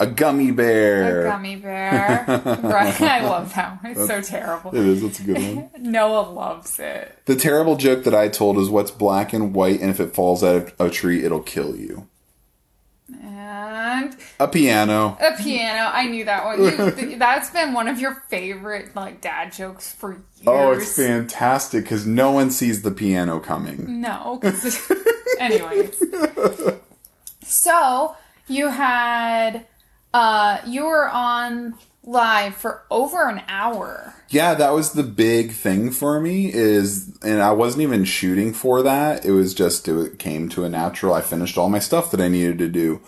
a 0.00 0.06
gummy 0.06 0.52
bear. 0.52 1.26
A 1.26 1.30
gummy 1.30 1.56
bear. 1.56 2.24
right. 2.62 3.00
I 3.02 3.20
love 3.28 3.52
that 3.56 3.82
one. 3.82 3.92
It's 3.92 4.06
so 4.06 4.20
terrible. 4.22 4.70
It 4.72 4.86
is. 4.86 5.02
That's 5.02 5.18
a 5.18 5.22
good 5.24 5.38
one. 5.56 5.70
Noah 5.80 6.30
loves 6.30 6.78
it. 6.78 7.18
The 7.26 7.34
terrible 7.34 7.74
joke 7.74 8.04
that 8.04 8.14
I 8.14 8.28
told 8.28 8.58
is 8.58 8.68
what's 8.70 8.92
black 8.92 9.32
and 9.32 9.52
white, 9.52 9.80
and 9.80 9.90
if 9.90 9.98
it 9.98 10.14
falls 10.14 10.44
out 10.44 10.54
of 10.54 10.72
a 10.78 10.88
tree, 10.88 11.24
it'll 11.24 11.42
kill 11.42 11.74
you. 11.74 12.06
And 13.58 14.16
A 14.38 14.46
piano. 14.46 15.16
a 15.20 15.36
piano. 15.36 15.90
I 15.92 16.06
knew 16.06 16.24
that 16.24 16.44
one. 16.44 16.62
You, 16.62 16.90
th- 16.92 17.18
that's 17.18 17.50
been 17.50 17.72
one 17.72 17.88
of 17.88 17.98
your 17.98 18.22
favorite 18.28 18.94
like 18.94 19.20
dad 19.20 19.52
jokes 19.52 19.92
for 19.92 20.12
years. 20.12 20.22
Oh, 20.46 20.72
it's 20.72 20.96
fantastic 20.96 21.84
because 21.84 22.06
no 22.06 22.30
one 22.30 22.50
sees 22.50 22.82
the 22.82 22.92
piano 22.92 23.40
coming. 23.40 24.00
No. 24.00 24.40
anyways. 25.40 26.00
So 27.42 28.16
you 28.46 28.68
had 28.68 29.66
uh 30.14 30.58
you 30.66 30.84
were 30.86 31.08
on 31.08 31.74
live 32.04 32.54
for 32.54 32.82
over 32.90 33.28
an 33.28 33.42
hour. 33.48 34.14
Yeah, 34.30 34.54
that 34.54 34.70
was 34.72 34.92
the 34.92 35.02
big 35.02 35.52
thing 35.52 35.90
for 35.90 36.20
me 36.20 36.52
is 36.52 37.16
and 37.22 37.42
I 37.42 37.50
wasn't 37.52 37.82
even 37.82 38.04
shooting 38.04 38.52
for 38.54 38.82
that. 38.82 39.24
It 39.24 39.32
was 39.32 39.52
just 39.52 39.88
it 39.88 40.18
came 40.18 40.48
to 40.50 40.64
a 40.64 40.68
natural. 40.68 41.12
I 41.14 41.22
finished 41.22 41.58
all 41.58 41.68
my 41.68 41.80
stuff 41.80 42.10
that 42.12 42.20
I 42.20 42.28
needed 42.28 42.58
to 42.58 42.68
do. 42.68 43.00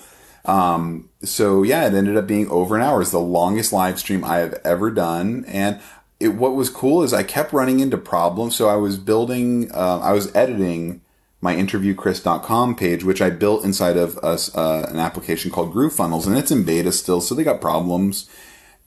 Um 0.44 1.08
so 1.22 1.62
yeah, 1.62 1.86
it 1.86 1.94
ended 1.94 2.16
up 2.16 2.26
being 2.26 2.48
over 2.48 2.76
an 2.76 2.82
hour. 2.82 3.02
It's 3.02 3.10
the 3.10 3.18
longest 3.18 3.72
live 3.72 3.98
stream 3.98 4.24
I 4.24 4.38
have 4.38 4.54
ever 4.64 4.90
done 4.90 5.44
and 5.46 5.80
it, 6.20 6.34
what 6.34 6.54
was 6.54 6.68
cool 6.68 7.02
is 7.02 7.12
I 7.12 7.22
kept 7.22 7.52
running 7.52 7.80
into 7.80 7.96
problems. 7.96 8.54
So 8.54 8.68
I 8.68 8.76
was 8.76 8.98
building, 8.98 9.72
uh, 9.72 10.00
I 10.00 10.12
was 10.12 10.32
editing 10.36 11.00
my 11.40 11.56
interviewkris.com 11.56 12.76
page, 12.76 13.02
which 13.02 13.22
I 13.22 13.30
built 13.30 13.64
inside 13.64 13.96
of 13.96 14.18
us, 14.18 14.54
uh, 14.54 14.86
an 14.90 14.98
application 14.98 15.50
called 15.50 15.72
GrooveFunnels, 15.72 16.26
and 16.26 16.36
it's 16.36 16.50
in 16.50 16.64
beta 16.64 16.92
still, 16.92 17.22
so 17.22 17.34
they 17.34 17.44
got 17.44 17.62
problems. 17.62 18.28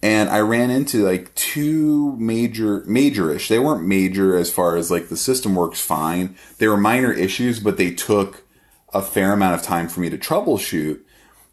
And 0.03 0.29
I 0.29 0.41
ran 0.41 0.69
into 0.69 1.03
like 1.03 1.33
two 1.33 2.15
major, 2.17 2.81
majorish. 2.81 3.47
They 3.47 3.57
weren't 3.57 3.87
major 3.87 4.37
as 4.37 4.51
far 4.51 4.75
as 4.75 4.91
like 4.91 5.09
the 5.09 5.17
system 5.17 5.55
works 5.55 5.81
fine. 5.81 6.35
They 6.57 6.67
were 6.67 6.77
minor 6.77 7.11
issues, 7.11 7.59
but 7.59 7.77
they 7.77 7.91
took 7.91 8.43
a 8.93 9.01
fair 9.01 9.33
amount 9.33 9.55
of 9.55 9.63
time 9.63 9.87
for 9.87 10.01
me 10.01 10.09
to 10.09 10.17
troubleshoot. 10.17 10.99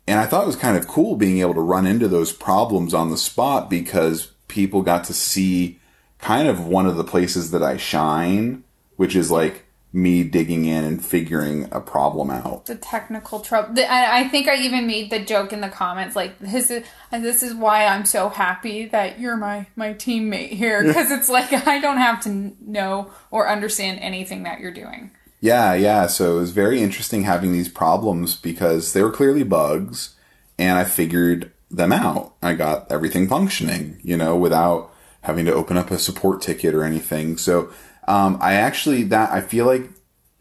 And 0.06 0.18
I 0.18 0.26
thought 0.26 0.44
it 0.44 0.48
was 0.48 0.56
kind 0.56 0.76
of 0.76 0.88
cool 0.88 1.16
being 1.16 1.38
able 1.38 1.54
to 1.54 1.60
run 1.60 1.86
into 1.86 2.08
those 2.08 2.32
problems 2.32 2.94
on 2.94 3.10
the 3.10 3.16
spot 3.16 3.70
because 3.70 4.32
people 4.48 4.82
got 4.82 5.04
to 5.04 5.14
see 5.14 5.78
kind 6.18 6.48
of 6.48 6.66
one 6.66 6.86
of 6.86 6.96
the 6.96 7.04
places 7.04 7.50
that 7.52 7.62
I 7.62 7.76
shine, 7.76 8.64
which 8.96 9.14
is 9.14 9.30
like 9.30 9.66
me 9.92 10.22
digging 10.22 10.66
in 10.66 10.84
and 10.84 11.04
figuring 11.04 11.68
a 11.72 11.80
problem 11.80 12.30
out. 12.30 12.66
The 12.66 12.76
technical 12.76 13.40
trouble. 13.40 13.74
I, 13.80 14.20
I 14.20 14.28
think 14.28 14.46
I 14.48 14.56
even 14.56 14.86
made 14.86 15.10
the 15.10 15.18
joke 15.18 15.52
in 15.52 15.60
the 15.60 15.68
comments 15.68 16.14
like 16.14 16.38
this 16.38 16.70
is 16.70 16.84
this 17.10 17.42
is 17.42 17.54
why 17.54 17.86
I'm 17.86 18.04
so 18.04 18.28
happy 18.28 18.86
that 18.86 19.18
you're 19.18 19.36
my 19.36 19.66
my 19.74 19.94
teammate 19.94 20.50
here 20.50 20.84
because 20.84 21.10
it's 21.10 21.28
like 21.28 21.52
I 21.52 21.80
don't 21.80 21.96
have 21.96 22.22
to 22.24 22.52
know 22.60 23.10
or 23.30 23.48
understand 23.48 23.98
anything 24.00 24.44
that 24.44 24.60
you're 24.60 24.72
doing. 24.72 25.10
Yeah, 25.40 25.74
yeah. 25.74 26.06
So 26.06 26.36
it 26.36 26.40
was 26.40 26.50
very 26.50 26.82
interesting 26.82 27.22
having 27.22 27.52
these 27.52 27.68
problems 27.68 28.34
because 28.34 28.92
they 28.92 29.02
were 29.02 29.10
clearly 29.10 29.42
bugs 29.42 30.16
and 30.58 30.78
I 30.78 30.84
figured 30.84 31.50
them 31.70 31.92
out. 31.92 32.34
I 32.42 32.54
got 32.54 32.90
everything 32.92 33.28
functioning, 33.28 34.00
you 34.02 34.16
know, 34.16 34.36
without 34.36 34.92
having 35.22 35.46
to 35.46 35.54
open 35.54 35.76
up 35.76 35.90
a 35.90 35.98
support 35.98 36.42
ticket 36.42 36.74
or 36.74 36.84
anything. 36.84 37.36
So, 37.36 37.70
um, 38.08 38.38
I 38.40 38.54
actually, 38.54 39.02
that, 39.04 39.30
I 39.30 39.40
feel 39.40 39.66
like 39.66 39.90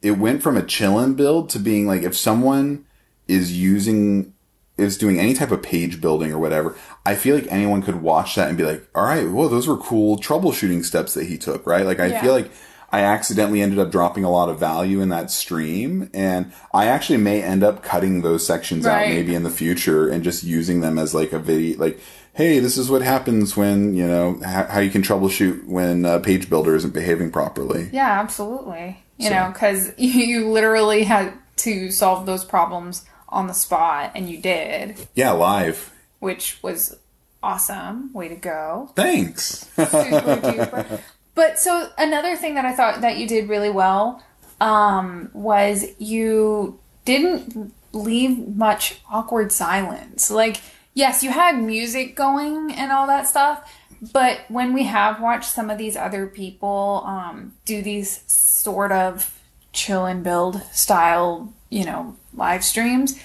it 0.01 0.12
went 0.12 0.41
from 0.41 0.58
a 0.58 0.62
chillin' 0.62 1.15
build 1.15 1.50
to 1.51 1.60
being 1.60 1.86
like, 1.86 2.03
if 2.03 2.18
someone 2.18 2.86
is 3.27 3.58
using 3.58 4.34
is 4.77 4.98
doing 4.98 5.20
any 5.20 5.34
type 5.34 5.51
of 5.51 5.62
page 5.62 6.00
building 6.00 6.32
or 6.32 6.39
whatever, 6.39 6.74
I 7.06 7.15
feel 7.15 7.36
like 7.36 7.48
anyone 7.51 7.82
could 7.82 8.01
watch 8.01 8.36
that 8.36 8.48
and 8.48 8.58
be 8.58 8.63
like, 8.63 8.88
all 8.96 9.03
right, 9.03 9.29
well, 9.29 9.50
those 9.50 9.68
were 9.68 9.75
cool 9.75 10.18
troubleshooting 10.18 10.86
steps 10.86 11.13
that 11.15 11.25
he 11.27 11.38
took, 11.38 11.68
right? 11.68 11.86
Like, 11.86 12.00
I 12.00 12.08
Yeah. 12.08 12.22
feel 12.22 12.32
like 12.32 12.50
I 12.91 13.01
accidentally 13.01 13.62
ended 13.62 13.79
up 13.79 13.91
dropping 13.91 14.24
a 14.24 14.31
lot 14.31 14.50
of 14.50 14.60
value 14.60 15.00
in 15.01 15.10
that 15.10 15.29
stream. 15.31 16.10
And 16.13 16.51
I 16.74 16.86
actually 16.88 17.17
may 17.17 17.41
end 17.43 17.63
up 17.63 17.84
cutting 17.84 18.22
those 18.22 18.46
sections 18.46 18.86
out 18.86 19.08
maybe 19.08 19.36
in 19.36 19.43
the 19.43 19.50
future 19.50 20.10
and 20.10 20.24
just 20.24 20.43
using 20.43 20.81
them 20.81 20.98
as 20.98 21.13
like 21.13 21.31
a 21.34 21.39
video, 21.39 21.77
like, 21.77 22.00
hey, 22.34 22.60
this 22.60 22.77
is 22.77 22.89
what 22.89 23.01
happens 23.01 23.55
when, 23.58 23.93
you 23.93 24.08
know, 24.08 24.39
how, 24.46 24.63
how 24.65 24.79
you 24.79 24.89
can 24.89 25.01
troubleshoot 25.03 25.65
when 25.67 26.05
uh, 26.05 26.19
page 26.19 26.50
builder 26.50 26.75
isn't 26.75 26.93
behaving 26.93 27.31
properly. 27.31 27.89
Yeah, 27.91 28.19
absolutely. 28.19 29.03
You 29.17 29.27
So- 29.29 29.34
know, 29.36 29.50
because 29.51 29.91
you 29.98 30.50
literally 30.50 31.03
had 31.03 31.34
to 31.58 31.91
solve 31.91 32.25
those 32.25 32.46
problems 32.46 33.05
on 33.27 33.46
the 33.48 33.53
spot, 33.53 34.12
and 34.15 34.27
you 34.29 34.39
did, 34.41 35.08
Yeah, 35.13 35.31
live. 35.31 35.91
which 36.19 36.58
was 36.63 36.98
awesome. 37.43 38.12
Way 38.13 38.29
to 38.29 38.36
go. 38.36 38.91
Thanks. 38.96 39.69
Super 39.75 39.91
duper. 39.91 41.01
But 41.36 41.59
so 41.59 41.89
another 41.98 42.36
thing 42.36 42.55
that 42.55 42.65
I 42.65 42.74
thought 42.74 43.01
that 43.01 43.17
you 43.17 43.27
did 43.27 43.50
really 43.50 43.69
well 43.69 44.24
um, 44.59 45.29
was 45.33 45.86
you 46.00 46.79
didn't 47.05 47.74
leave 47.91 48.55
much 48.55 49.00
awkward 49.09 49.51
silence. 49.51 50.29
Like, 50.29 50.62
yes, 50.93 51.24
you 51.24 51.31
had 51.31 51.62
music 51.62 52.15
going 52.15 52.71
and 52.71 52.91
all 52.91 53.07
that 53.07 53.27
stuff, 53.27 53.71
but 54.13 54.41
when 54.48 54.74
we 54.74 54.83
have 54.83 55.21
watched 55.21 55.50
some 55.50 55.69
of 55.69 55.77
these 55.77 55.95
other 55.95 56.27
people 56.27 57.03
um, 57.05 57.53
do 57.65 57.81
these 57.81 58.24
sort 58.31 58.91
of 58.91 59.39
chill 59.71 60.05
and 60.05 60.24
build 60.24 60.62
style, 60.71 61.53
you 61.69 61.86
know, 61.86 62.15
live 62.33 62.63
streams, 62.63 63.19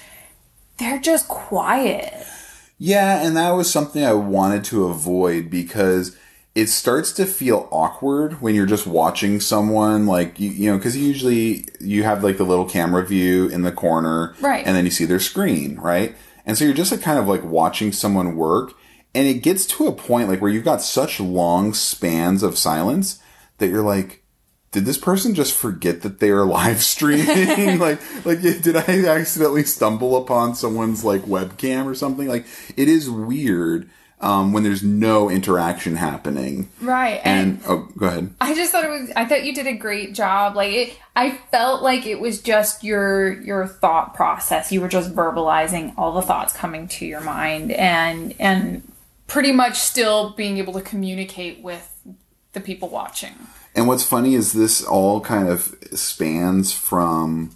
they're 0.77 0.99
just 0.99 1.27
quiet. 1.27 2.25
Yeah, 2.77 3.25
and 3.25 3.37
that 3.37 3.51
was 3.51 3.71
something 3.71 4.03
I 4.03 4.13
wanted 4.13 4.63
to 4.65 4.85
avoid 4.87 5.49
because 5.49 6.17
it 6.55 6.67
starts 6.67 7.11
to 7.11 7.25
feel 7.25 7.67
awkward 7.69 8.41
when 8.41 8.55
you're 8.55 8.65
just 8.65 8.87
watching 8.87 9.41
someone 9.41 10.05
like 10.07 10.39
you, 10.39 10.49
you 10.49 10.71
know 10.71 10.77
because 10.77 10.95
usually 10.97 11.67
you 11.81 12.03
have 12.03 12.23
like 12.23 12.37
the 12.37 12.45
little 12.45 12.67
camera 12.67 13.05
view 13.05 13.47
in 13.49 13.61
the 13.61 13.71
corner 13.71 14.33
Right. 14.39 14.65
and 14.65 14.75
then 14.75 14.85
you 14.85 14.91
see 14.91 15.05
their 15.05 15.19
screen 15.19 15.75
right 15.75 16.15
and 16.45 16.57
so 16.57 16.63
you're 16.65 16.73
just 16.73 16.91
like 16.91 17.01
kind 17.01 17.19
of 17.19 17.27
like 17.27 17.43
watching 17.43 17.91
someone 17.91 18.35
work 18.35 18.73
and 19.13 19.27
it 19.27 19.35
gets 19.43 19.65
to 19.65 19.87
a 19.87 19.91
point 19.91 20.29
like 20.29 20.41
where 20.41 20.51
you've 20.51 20.63
got 20.63 20.81
such 20.81 21.19
long 21.19 21.73
spans 21.73 22.41
of 22.41 22.57
silence 22.57 23.19
that 23.57 23.67
you're 23.67 23.81
like 23.83 24.21
did 24.71 24.83
this 24.85 24.97
person 24.97 25.33
just 25.33 25.53
forget 25.53 26.01
that 26.01 26.19
they 26.19 26.29
are 26.31 26.43
live 26.43 26.83
streaming? 26.83 27.79
like, 27.79 27.97
like, 28.25 28.41
did 28.61 28.75
I 28.75 29.05
accidentally 29.07 29.63
stumble 29.63 30.17
upon 30.17 30.53
someone's 30.53 31.05
like 31.05 31.21
webcam 31.21 31.85
or 31.85 31.95
something? 31.95 32.27
Like, 32.27 32.45
it 32.75 32.89
is 32.89 33.09
weird 33.09 33.89
um, 34.21 34.53
when 34.53 34.63
there's 34.63 34.83
no 34.83 35.29
interaction 35.29 35.95
happening. 35.95 36.69
Right. 36.81 37.21
And 37.23 37.61
oh, 37.67 37.89
go 37.97 38.07
ahead. 38.07 38.33
I 38.39 38.55
just 38.55 38.71
thought 38.71 38.83
it 38.83 38.89
was. 38.89 39.11
I 39.15 39.25
thought 39.25 39.43
you 39.43 39.53
did 39.53 39.67
a 39.67 39.73
great 39.73 40.13
job. 40.13 40.55
Like 40.55 40.71
it, 40.71 40.97
I 41.15 41.31
felt 41.51 41.83
like 41.83 42.05
it 42.05 42.19
was 42.19 42.41
just 42.41 42.83
your 42.83 43.41
your 43.41 43.67
thought 43.67 44.13
process. 44.15 44.71
You 44.71 44.81
were 44.81 44.87
just 44.87 45.13
verbalizing 45.13 45.93
all 45.97 46.13
the 46.13 46.21
thoughts 46.21 46.53
coming 46.53 46.87
to 46.89 47.05
your 47.05 47.21
mind, 47.21 47.71
and 47.71 48.33
and 48.39 48.91
pretty 49.27 49.51
much 49.51 49.77
still 49.77 50.31
being 50.31 50.57
able 50.57 50.73
to 50.73 50.81
communicate 50.81 51.61
with 51.61 51.91
the 52.53 52.61
people 52.61 52.89
watching. 52.89 53.33
And 53.75 53.87
what's 53.87 54.03
funny 54.03 54.35
is 54.35 54.53
this 54.53 54.83
all 54.83 55.19
kind 55.19 55.49
of 55.49 55.75
spans 55.93 56.71
from 56.71 57.51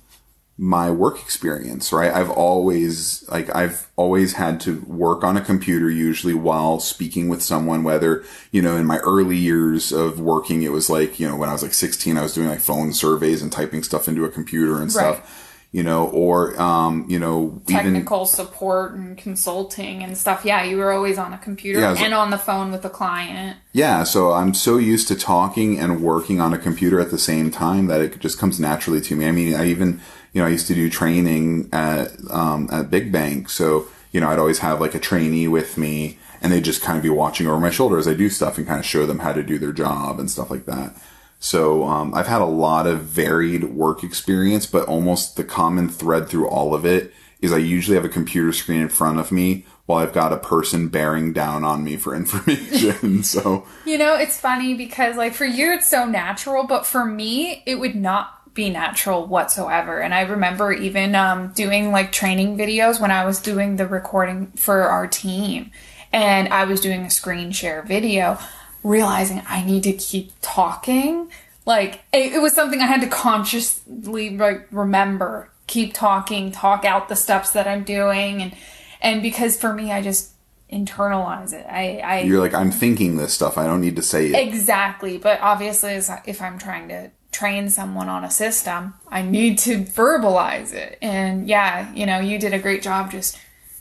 my 0.62 0.92
work 0.92 1.22
experience, 1.22 1.94
right? 1.94 2.13
I've 2.13 2.30
always, 2.30 3.24
like, 3.30 3.56
I've 3.56 3.88
always 3.96 4.34
had 4.34 4.60
to 4.62 4.82
work 4.82 5.24
on 5.24 5.38
a 5.38 5.42
computer 5.42 5.89
usually 5.89 6.34
while 6.34 6.82
speaking 6.82 7.30
with 7.30 7.42
someone, 7.42 7.82
whether, 7.84 8.25
you 8.51 8.62
know, 8.62 8.75
in 8.75 8.86
my 8.86 8.98
early 8.98 9.38
years 9.38 9.94
of 9.94 10.20
working, 10.20 10.62
it 10.63 10.74
was 10.74 10.89
like, 10.89 11.18
you 11.18 11.30
know, 11.30 11.38
when 11.38 11.48
I 11.48 11.54
was 11.54 11.63
like 11.63 11.74
16, 11.74 12.18
I 12.18 12.24
was 12.24 12.34
doing 12.34 12.50
like 12.50 12.60
phone 12.60 12.92
surveys 12.92 13.42
and 13.42 13.50
typing 13.50 13.84
stuff 13.84 14.10
into 14.10 14.25
a 14.25 14.30
computer 14.30 14.74
and 14.82 14.94
Right. 14.94 15.16
stuff, 15.16 15.49
you 15.72 15.84
know, 15.84 16.08
or, 16.08 16.60
um, 16.60 17.06
you 17.08 17.20
know, 17.20 17.62
even, 17.70 17.84
Technical 17.84 18.26
support 18.26 18.94
and 18.94 19.16
consulting 19.18 20.04
and 20.04 20.18
stuff. 20.18 20.44
Yeah, 20.44 20.64
you 20.64 20.78
were 20.78 20.92
always 20.92 21.20
on 21.20 21.32
a 21.32 21.38
computer 21.38 21.80
Yeah, 21.80 21.96
and 21.98 22.14
on 22.14 22.32
the 22.32 22.40
phone 22.40 22.72
with 22.72 22.82
the 22.82 22.90
client. 22.90 23.58
Yeah, 23.72 24.04
so 24.04 24.32
I'm 24.32 24.56
so 24.56 24.78
used 24.78 25.08
to 25.10 25.16
talking 25.16 25.80
and 25.80 26.02
working 26.02 26.42
on 26.42 26.54
a 26.54 26.58
computer 26.58 27.00
at 27.00 27.12
the 27.12 27.20
same 27.20 27.52
time 27.52 27.86
that 27.86 28.02
it 28.02 28.20
just 28.20 28.40
comes 28.40 28.60
naturally 28.60 29.00
to 29.02 29.16
me. 29.16 29.28
I 29.28 29.32
mean, 29.32 29.54
I 29.54 29.68
even, 29.68 30.02
you 30.34 30.42
know, 30.42 30.48
I 30.48 30.50
used 30.50 30.66
to 30.68 30.76
do 30.76 30.90
training 30.90 31.70
at 31.72 32.14
um, 32.32 32.68
at 32.72 32.90
Big 32.90 33.12
Bank, 33.12 33.50
so 33.50 33.88
you 34.12 34.20
know, 34.20 34.30
I'd 34.30 34.40
always 34.40 34.60
have 34.60 34.82
like 34.82 34.96
a 34.96 35.00
trainee 35.00 35.48
with 35.48 35.78
me, 35.78 36.18
and 36.42 36.52
they'd 36.52 36.64
just 36.64 36.82
kind 36.82 36.98
of 36.98 37.04
be 37.04 37.10
watching 37.10 37.46
over 37.46 37.60
my 37.60 37.70
shoulder 37.70 38.00
as 38.00 38.08
I 38.08 38.16
do 38.16 38.30
stuff 38.30 38.58
and 38.58 38.66
kind 38.66 38.80
of 38.80 38.86
show 38.86 39.06
them 39.06 39.20
how 39.20 39.34
to 39.34 39.44
do 39.44 39.60
their 39.60 39.72
job 39.72 40.20
and 40.20 40.32
stuff 40.32 40.50
like 40.50 40.66
that. 40.66 40.96
So 41.39 41.86
um, 41.86 42.13
I've 42.13 42.27
had 42.27 42.41
a 42.41 42.46
lot 42.46 42.86
of 42.86 43.01
varied 43.01 43.63
work 43.63 44.03
experience, 44.03 44.65
but 44.65 44.88
almost 44.88 45.38
the 45.38 45.43
common 45.43 45.88
thread 45.89 46.27
through 46.27 46.48
all 46.48 46.75
of 46.75 46.86
it 46.86 47.13
is 47.41 47.53
I 47.53 47.58
usually 47.58 47.96
have 47.96 48.05
a 48.05 48.10
computer 48.10 48.51
screen 48.51 48.81
in 48.81 48.89
front 48.89 49.19
of 49.19 49.31
me 49.31 49.65
while 49.86 50.03
I've 50.03 50.13
got 50.13 50.34
a 50.34 50.38
person 50.38 50.89
bearing 50.89 51.31
down 51.31 51.63
on 51.63 51.84
me 51.84 51.96
for 51.96 52.13
information. 52.15 53.24
so 53.24 53.65
You 53.86 53.98
know, 53.98 54.15
it's 54.15 54.39
funny 54.39 54.74
because 54.75 55.15
like 55.15 55.34
for 55.34 55.46
you 55.46 55.74
it's 55.74 55.89
so 55.89 56.05
natural, 56.05 56.65
but 56.65 56.86
for 56.86 57.05
me 57.05 57.63
it 57.65 57.75
would 57.75 57.96
not 57.96 58.53
be 58.53 58.69
natural 58.69 59.25
whatsoever. 59.25 60.01
And 60.01 60.13
I 60.13 60.22
remember 60.22 60.74
even 60.74 61.15
um, 61.15 61.53
doing 61.53 61.91
like 61.91 62.12
training 62.12 62.58
videos 62.58 63.00
when 63.00 63.12
I 63.12 63.25
was 63.25 63.39
doing 63.39 63.77
the 63.77 63.88
recording 63.88 64.48
for 64.58 64.81
our 64.81 65.08
team, 65.08 65.72
and 66.12 66.50
I 66.50 66.65
was 66.65 66.81
doing 66.81 67.01
a 67.01 67.10
screen 67.10 67.51
share 67.51 67.81
video, 67.84 68.38
realizing 68.84 69.42
I 69.48 69.64
need 69.64 69.84
to 69.84 69.94
keep 69.94 70.32
talking. 70.42 71.30
Like 71.66 72.02
it, 72.14 72.34
it 72.34 72.42
was 72.42 72.54
something 72.54 72.82
I 72.82 72.86
had 72.86 73.02
to 73.02 73.08
consciously 73.08 74.38
like 74.38 74.68
remember, 74.72 75.52
keep 75.68 75.94
talking, 75.94 76.52
talk 76.52 76.86
out 76.86 77.10
the 77.10 77.16
steps 77.16 77.52
that 77.52 77.68
I'm 77.68 77.84
doing, 77.84 78.42
and 78.42 78.56
and 79.02 79.22
because 79.22 79.58
for 79.58 79.74
me 79.74 79.92
I 79.92 80.02
just 80.02 80.32
internalize 80.72 81.54
it. 81.54 81.66
I 81.70 81.98
I 81.98 82.20
you're 82.22 82.40
like, 82.40 82.54
I'm 82.54 82.72
thinking 82.72 83.18
this 83.18 83.34
stuff. 83.34 83.58
I 83.58 83.66
don't 83.66 83.82
need 83.82 83.96
to 83.98 84.02
say 84.02 84.28
it. 84.28 84.48
Exactly, 84.48 85.18
but 85.18 85.40
obviously, 85.42 85.92
if 86.26 86.42
I'm 86.42 86.58
trying 86.58 86.88
to 86.90 87.12
train 87.32 87.70
someone 87.70 88.10
on 88.10 88.24
a 88.24 88.32
system, 88.32 88.96
I 89.08 89.22
need 89.22 89.60
to 89.60 89.84
verbalize 89.84 90.74
it. 90.74 90.98
And 91.02 91.48
yeah, 91.48 91.94
you 91.94 92.06
know, 92.06 92.20
you 92.20 92.40
did 92.40 92.54
a 92.54 92.60
great 92.60 92.82
job 92.82 93.12
just 93.12 93.38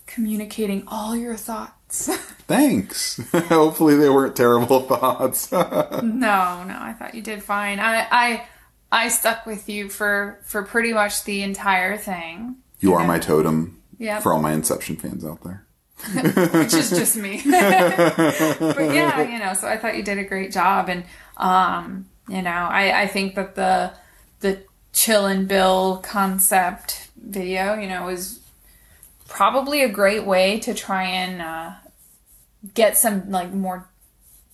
communicating 0.06 0.84
all 0.86 1.16
your 1.16 1.36
thoughts. 1.36 1.72
Thanks. 2.48 3.20
Hopefully 3.32 3.96
they 3.96 4.08
weren't 4.08 4.36
terrible 4.36 4.80
thoughts. 4.80 5.50
no, 5.52 5.58
no, 6.02 6.76
I 6.80 6.94
thought 6.98 7.14
you 7.14 7.22
did 7.22 7.42
fine. 7.42 7.78
I, 7.80 8.06
I, 8.10 8.46
I 8.90 9.08
stuck 9.08 9.46
with 9.46 9.68
you 9.68 9.88
for 9.88 10.38
for 10.44 10.62
pretty 10.62 10.92
much 10.92 11.24
the 11.24 11.42
entire 11.42 11.96
thing, 11.96 12.56
you 12.80 12.94
are 12.94 13.06
my 13.06 13.18
totem 13.18 13.82
Yep. 13.98 14.22
for 14.22 14.32
all 14.32 14.40
my 14.40 14.52
Inception 14.52 14.96
fans 14.96 15.24
out 15.24 15.42
there. 15.42 15.64
which 16.14 16.72
is 16.74 16.90
just 16.90 17.16
me. 17.16 17.42
but 17.44 18.78
yeah, 18.94 19.28
you 19.28 19.38
know, 19.40 19.52
so 19.54 19.66
I 19.66 19.76
thought 19.76 19.96
you 19.96 20.04
did 20.04 20.16
a 20.18 20.24
great 20.24 20.52
job, 20.52 20.88
and 20.88 21.02
um, 21.36 22.06
you 22.28 22.40
know, 22.40 22.50
I 22.50 23.02
I 23.02 23.06
think 23.08 23.34
that 23.34 23.56
the 23.56 23.92
the 24.40 24.60
chill 24.92 25.26
and 25.26 25.48
bill 25.48 25.98
concept 26.04 27.08
video, 27.16 27.74
you 27.74 27.88
know, 27.88 28.08
is 28.08 28.38
probably 29.28 29.82
a 29.82 29.88
great 29.88 30.24
way 30.24 30.58
to 30.60 30.74
try 30.74 31.04
and 31.04 31.40
uh, 31.40 31.72
get 32.74 32.96
some 32.96 33.30
like 33.30 33.52
more 33.52 33.88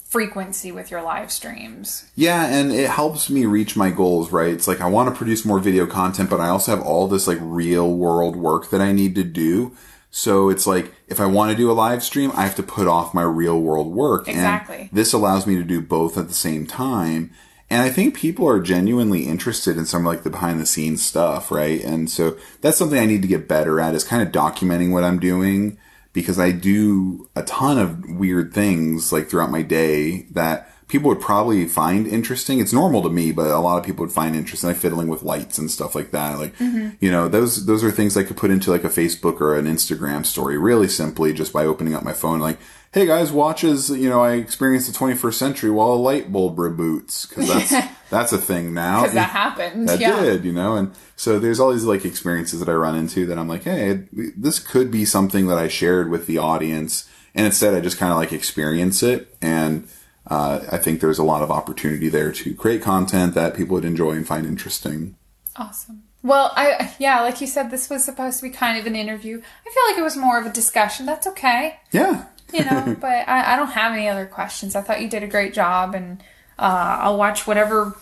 frequency 0.04 0.70
with 0.70 0.90
your 0.90 1.02
live 1.02 1.32
streams. 1.32 2.08
Yeah, 2.14 2.46
and 2.46 2.70
it 2.72 2.90
helps 2.90 3.30
me 3.30 3.46
reach 3.46 3.76
my 3.76 3.90
goals, 3.90 4.30
right? 4.30 4.52
It's 4.52 4.68
like 4.68 4.80
I 4.80 4.88
want 4.88 5.08
to 5.08 5.14
produce 5.14 5.44
more 5.44 5.58
video 5.58 5.86
content, 5.86 6.30
but 6.30 6.40
I 6.40 6.48
also 6.48 6.76
have 6.76 6.84
all 6.84 7.08
this 7.08 7.26
like 7.26 7.38
real 7.40 7.90
world 7.92 8.36
work 8.36 8.70
that 8.70 8.80
I 8.80 8.92
need 8.92 9.14
to 9.16 9.24
do. 9.24 9.76
So 10.10 10.50
it's 10.50 10.66
like 10.66 10.92
if 11.08 11.18
I 11.18 11.26
want 11.26 11.50
to 11.50 11.56
do 11.56 11.68
a 11.68 11.72
live 11.72 12.04
stream, 12.04 12.30
I 12.34 12.42
have 12.44 12.54
to 12.56 12.62
put 12.62 12.86
off 12.86 13.14
my 13.14 13.24
real 13.24 13.60
world 13.60 13.92
work. 13.92 14.28
Exactly. 14.28 14.82
And 14.82 14.90
this 14.92 15.12
allows 15.12 15.46
me 15.46 15.56
to 15.56 15.64
do 15.64 15.80
both 15.80 16.16
at 16.16 16.28
the 16.28 16.34
same 16.34 16.66
time. 16.66 17.32
And 17.70 17.82
I 17.82 17.90
think 17.90 18.14
people 18.14 18.46
are 18.48 18.60
genuinely 18.60 19.26
interested 19.26 19.76
in 19.76 19.86
some 19.86 20.04
like 20.04 20.22
the 20.22 20.30
behind 20.30 20.60
the 20.60 20.66
scenes 20.66 21.04
stuff, 21.04 21.50
right? 21.50 21.82
And 21.82 22.10
so 22.10 22.36
that's 22.60 22.76
something 22.76 22.98
I 22.98 23.06
need 23.06 23.22
to 23.22 23.28
get 23.28 23.48
better 23.48 23.80
at 23.80 23.94
is 23.94 24.04
kind 24.04 24.22
of 24.22 24.32
documenting 24.32 24.92
what 24.92 25.04
I'm 25.04 25.18
doing 25.18 25.78
because 26.12 26.38
I 26.38 26.52
do 26.52 27.28
a 27.34 27.42
ton 27.42 27.78
of 27.78 28.08
weird 28.08 28.52
things 28.54 29.12
like 29.12 29.28
throughout 29.28 29.50
my 29.50 29.62
day 29.62 30.26
that 30.30 30.70
people 30.88 31.08
would 31.08 31.20
probably 31.20 31.66
find 31.66 32.06
interesting. 32.06 32.60
It's 32.60 32.72
normal 32.72 33.02
to 33.02 33.08
me, 33.08 33.32
but 33.32 33.50
a 33.50 33.58
lot 33.58 33.78
of 33.78 33.84
people 33.84 34.04
would 34.04 34.12
find 34.12 34.36
interesting, 34.36 34.68
like 34.68 34.76
fiddling 34.76 35.08
with 35.08 35.22
lights 35.22 35.58
and 35.58 35.70
stuff 35.70 35.94
like 35.94 36.10
that. 36.10 36.38
Like, 36.38 36.56
mm-hmm. 36.58 36.90
you 37.00 37.10
know, 37.10 37.28
those 37.28 37.66
those 37.66 37.82
are 37.82 37.90
things 37.90 38.16
I 38.16 38.24
could 38.24 38.36
put 38.36 38.50
into 38.50 38.70
like 38.70 38.84
a 38.84 38.88
Facebook 38.88 39.40
or 39.40 39.56
an 39.56 39.66
Instagram 39.66 40.26
story, 40.26 40.58
really 40.58 40.88
simply 40.88 41.32
just 41.32 41.52
by 41.52 41.64
opening 41.64 41.94
up 41.94 42.02
my 42.02 42.12
phone, 42.12 42.40
like. 42.40 42.58
Hey 42.92 43.06
guys, 43.06 43.32
watch 43.32 43.64
as 43.64 43.90
you 43.90 44.08
know 44.08 44.22
I 44.22 44.34
experienced 44.34 44.86
the 44.86 44.96
21st 44.96 45.34
century 45.34 45.68
while 45.68 45.88
a 45.88 45.94
light 45.94 46.30
bulb 46.30 46.54
reboots 46.58 47.28
because 47.28 47.48
that's 47.48 47.88
that's 48.08 48.32
a 48.32 48.38
thing 48.38 48.72
now. 48.72 49.00
Because 49.00 49.14
that 49.14 49.30
happened. 49.30 49.88
That 49.88 49.98
yeah. 49.98 50.20
did, 50.20 50.44
you 50.44 50.52
know, 50.52 50.76
and 50.76 50.94
so 51.16 51.40
there's 51.40 51.58
all 51.58 51.72
these 51.72 51.82
like 51.82 52.04
experiences 52.04 52.60
that 52.60 52.68
I 52.68 52.74
run 52.74 52.94
into 52.94 53.26
that 53.26 53.36
I'm 53.36 53.48
like, 53.48 53.64
hey, 53.64 54.04
this 54.12 54.60
could 54.60 54.92
be 54.92 55.04
something 55.04 55.48
that 55.48 55.58
I 55.58 55.66
shared 55.66 56.08
with 56.08 56.28
the 56.28 56.38
audience, 56.38 57.10
and 57.34 57.44
instead 57.44 57.74
I 57.74 57.80
just 57.80 57.98
kind 57.98 58.12
of 58.12 58.16
like 58.16 58.32
experience 58.32 59.02
it, 59.02 59.36
and 59.42 59.88
uh, 60.26 60.60
I 60.70 60.78
think 60.78 61.00
there's 61.00 61.18
a 61.18 61.24
lot 61.24 61.42
of 61.42 61.50
opportunity 61.50 62.08
there 62.08 62.32
to 62.32 62.54
create 62.54 62.82
content 62.82 63.34
that 63.34 63.54
people 63.54 63.74
would 63.74 63.84
enjoy 63.84 64.12
and 64.12 64.26
find 64.26 64.46
interesting. 64.46 65.16
Awesome. 65.56 66.04
Well, 66.22 66.52
I 66.56 66.94
yeah, 66.98 67.20
like 67.20 67.40
you 67.42 67.46
said, 67.46 67.70
this 67.70 67.90
was 67.90 68.02
supposed 68.02 68.38
to 68.38 68.44
be 68.44 68.50
kind 68.50 68.78
of 68.78 68.86
an 68.86 68.96
interview. 68.96 69.36
I 69.36 69.70
feel 69.70 69.82
like 69.88 69.98
it 69.98 70.02
was 70.02 70.16
more 70.16 70.38
of 70.38 70.46
a 70.46 70.50
discussion. 70.50 71.04
That's 71.04 71.26
okay. 71.26 71.80
Yeah, 71.92 72.24
you 72.52 72.64
know, 72.64 72.96
but 73.00 73.28
I, 73.28 73.52
I 73.52 73.56
don't 73.56 73.72
have 73.72 73.92
any 73.92 74.08
other 74.08 74.24
questions. 74.24 74.74
I 74.74 74.80
thought 74.80 75.02
you 75.02 75.08
did 75.08 75.22
a 75.22 75.28
great 75.28 75.52
job, 75.52 75.94
and 75.94 76.22
uh, 76.58 76.98
I'll 77.02 77.18
watch 77.18 77.46
whatever 77.46 77.98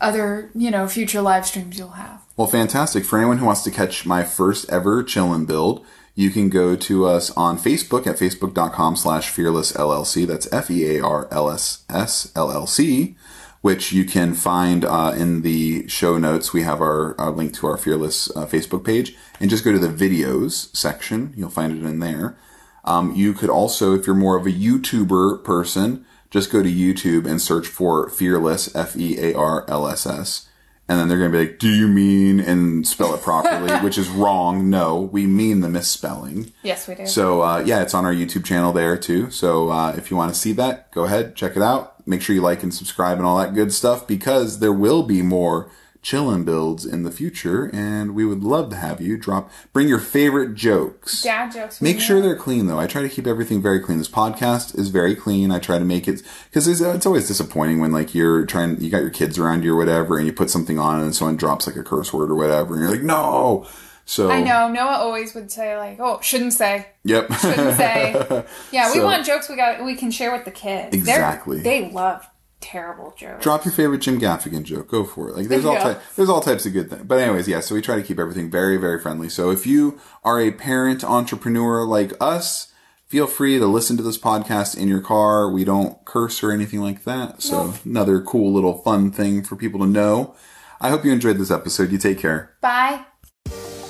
other 0.00 0.50
you 0.56 0.72
know 0.72 0.88
future 0.88 1.22
live 1.22 1.46
streams 1.46 1.78
you'll 1.78 1.90
have. 1.90 2.22
Well, 2.36 2.48
fantastic. 2.48 3.04
For 3.04 3.16
anyone 3.16 3.38
who 3.38 3.46
wants 3.46 3.62
to 3.62 3.70
catch 3.70 4.04
my 4.04 4.24
first 4.24 4.68
ever 4.68 5.04
chillin' 5.04 5.46
build, 5.46 5.86
you 6.14 6.30
can 6.30 6.48
go 6.48 6.76
to 6.76 7.06
us 7.06 7.30
on 7.32 7.58
Facebook 7.58 8.06
at 8.06 8.16
facebook.com 8.16 8.96
slash 8.96 9.30
fearlss 9.30 9.72
LLC. 9.74 10.26
That's 10.26 10.52
F 10.52 10.70
E 10.70 10.96
A 10.96 11.04
R 11.04 11.28
L 11.30 11.50
S 11.50 11.84
S 11.88 12.30
L 12.36 12.52
L 12.52 12.66
C, 12.66 13.16
which 13.62 13.92
you 13.92 14.04
can 14.04 14.34
find 14.34 14.84
uh, 14.84 15.14
in 15.16 15.42
the 15.42 15.88
show 15.88 16.18
notes. 16.18 16.52
We 16.52 16.62
have 16.62 16.80
our, 16.80 17.18
our 17.18 17.30
link 17.30 17.54
to 17.54 17.66
our 17.66 17.78
fearless 17.78 18.30
uh, 18.36 18.46
Facebook 18.46 18.84
page 18.84 19.16
and 19.40 19.48
just 19.48 19.64
go 19.64 19.72
to 19.72 19.78
the 19.78 19.88
videos 19.88 20.74
section. 20.76 21.32
You'll 21.36 21.50
find 21.50 21.76
it 21.76 21.86
in 21.86 22.00
there. 22.00 22.36
Um, 22.84 23.14
you 23.14 23.32
could 23.32 23.50
also, 23.50 23.94
if 23.94 24.06
you're 24.06 24.16
more 24.16 24.36
of 24.36 24.46
a 24.46 24.50
YouTuber 24.50 25.44
person, 25.44 26.04
just 26.30 26.50
go 26.50 26.62
to 26.62 26.68
YouTube 26.68 27.26
and 27.30 27.40
search 27.40 27.66
for 27.66 28.08
fearlss, 28.10 28.74
F 28.74 28.96
E 28.96 29.18
A 29.18 29.34
R 29.34 29.64
L 29.68 29.86
S 29.86 30.06
S 30.06 30.48
and 30.92 31.00
then 31.00 31.08
they're 31.08 31.18
going 31.18 31.32
to 31.32 31.38
be 31.38 31.46
like, 31.46 31.58
"Do 31.58 31.70
you 31.70 31.88
mean?" 31.88 32.38
and 32.38 32.86
spell 32.86 33.14
it 33.14 33.22
properly, 33.22 33.72
which 33.82 33.96
is 33.96 34.10
wrong. 34.10 34.68
No, 34.68 35.00
we 35.00 35.26
mean 35.26 35.60
the 35.60 35.68
misspelling. 35.68 36.52
Yes, 36.62 36.86
we 36.86 36.94
do. 36.94 37.06
So 37.06 37.40
uh, 37.40 37.62
yeah, 37.64 37.80
it's 37.80 37.94
on 37.94 38.04
our 38.04 38.12
YouTube 38.12 38.44
channel 38.44 38.72
there 38.74 38.98
too. 38.98 39.30
So 39.30 39.70
uh, 39.70 39.94
if 39.96 40.10
you 40.10 40.18
want 40.18 40.34
to 40.34 40.38
see 40.38 40.52
that, 40.52 40.92
go 40.92 41.04
ahead, 41.04 41.34
check 41.34 41.56
it 41.56 41.62
out. 41.62 42.06
Make 42.06 42.20
sure 42.20 42.34
you 42.34 42.42
like 42.42 42.62
and 42.62 42.74
subscribe 42.74 43.16
and 43.16 43.26
all 43.26 43.38
that 43.38 43.54
good 43.54 43.72
stuff 43.72 44.06
because 44.06 44.58
there 44.58 44.72
will 44.72 45.02
be 45.02 45.22
more 45.22 45.70
chillin' 46.02 46.44
builds 46.44 46.84
in 46.84 47.04
the 47.04 47.10
future, 47.10 47.70
and 47.72 48.14
we 48.14 48.24
would 48.24 48.42
love 48.42 48.70
to 48.70 48.76
have 48.76 49.00
you 49.00 49.16
drop, 49.16 49.50
bring 49.72 49.86
your 49.88 49.98
favorite 50.00 50.54
jokes. 50.54 51.22
Dad 51.22 51.52
jokes. 51.52 51.80
Make 51.80 52.00
sure 52.00 52.16
you. 52.16 52.22
they're 52.22 52.36
clean 52.36 52.66
though. 52.66 52.78
I 52.80 52.86
try 52.86 53.02
to 53.02 53.08
keep 53.08 53.26
everything 53.26 53.62
very 53.62 53.78
clean. 53.80 53.98
This 53.98 54.08
podcast 54.08 54.76
is 54.78 54.88
very 54.88 55.14
clean. 55.14 55.50
I 55.52 55.58
try 55.60 55.78
to 55.78 55.84
make 55.84 56.08
it 56.08 56.22
because 56.50 56.66
it's, 56.66 56.80
it's 56.80 57.06
always 57.06 57.28
disappointing 57.28 57.78
when 57.80 57.92
like 57.92 58.14
you're 58.14 58.44
trying, 58.46 58.80
you 58.80 58.90
got 58.90 59.02
your 59.02 59.10
kids 59.10 59.38
around 59.38 59.62
you 59.64 59.74
or 59.74 59.76
whatever, 59.76 60.18
and 60.18 60.26
you 60.26 60.32
put 60.32 60.50
something 60.50 60.78
on 60.78 61.00
and 61.00 61.14
someone 61.14 61.36
drops 61.36 61.66
like 61.66 61.76
a 61.76 61.82
curse 61.84 62.12
word 62.12 62.30
or 62.30 62.34
whatever, 62.34 62.74
and 62.74 62.82
you're 62.82 62.90
like, 62.92 63.02
no. 63.02 63.66
So 64.04 64.30
I 64.32 64.42
know 64.42 64.66
Noah 64.68 64.96
always 64.96 65.32
would 65.32 65.52
say 65.52 65.76
like, 65.78 66.00
"Oh, 66.00 66.18
shouldn't 66.20 66.54
say." 66.54 66.88
Yep. 67.04 67.32
Shouldn't 67.34 67.76
say. 67.76 68.44
Yeah, 68.72 68.88
we 68.90 68.98
So- 68.98 69.04
want 69.04 69.24
jokes 69.24 69.48
we 69.48 69.54
got 69.54 69.84
we 69.84 69.94
can 69.94 70.10
share 70.10 70.32
with 70.32 70.44
the 70.44 70.50
kids. 70.50 70.90
They're- 70.90 70.98
Exactly. 71.00 71.60
they 71.60 71.88
love 71.92 72.26
terrible 72.62 73.12
jokes. 73.18 73.42
Drop 73.42 73.64
your 73.66 73.74
favorite 73.74 73.98
Jim 74.00 74.18
Gaffigan 74.18 74.62
joke. 74.62 74.88
Go 74.88 75.04
for 75.04 75.28
it. 75.28 75.36
Like 75.36 75.48
there's 75.48 75.64
all 75.66 75.74
Yeah. 75.74 75.82
ty- 75.94 75.96
there's 76.16 76.28
all 76.30 76.40
types 76.40 76.64
of 76.64 76.72
good 76.72 76.88
things. 76.88 77.02
But 77.04 77.18
anyways, 77.18 77.46
yeah. 77.48 77.60
So 77.60 77.74
we 77.74 77.82
try 77.82 77.96
to 77.96 78.02
keep 78.02 78.18
everything 78.18 78.50
very 78.50 78.76
very 78.78 78.98
friendly. 79.00 79.28
So 79.28 79.50
if 79.50 79.66
you 79.66 79.98
are 80.24 80.40
a 80.40 80.50
parent 80.52 81.04
entrepreneur 81.04 81.84
like 81.84 82.12
us, 82.20 82.68
feel 83.06 83.26
free 83.26 83.58
to 83.58 83.66
listen 83.66 83.96
to 83.98 84.02
this 84.02 84.16
podcast 84.16 84.76
in 84.76 84.88
your 84.88 85.00
car. 85.00 85.50
We 85.50 85.64
don't 85.64 86.02
curse 86.06 86.42
or 86.42 86.50
anything 86.52 86.80
like 86.80 87.04
that. 87.04 87.42
So 87.42 87.66
Nope. 87.66 87.74
another 87.84 88.20
cool 88.20 88.52
little 88.52 88.78
fun 88.78 89.10
thing 89.10 89.42
for 89.42 89.56
people 89.56 89.80
to 89.80 89.86
know. 89.86 90.34
I 90.80 90.88
hope 90.90 91.04
you 91.04 91.12
enjoyed 91.12 91.38
this 91.38 91.50
episode. 91.50 91.92
You 91.92 91.98
take 91.98 92.18
care. 92.18 92.52
Bye. 92.60 93.04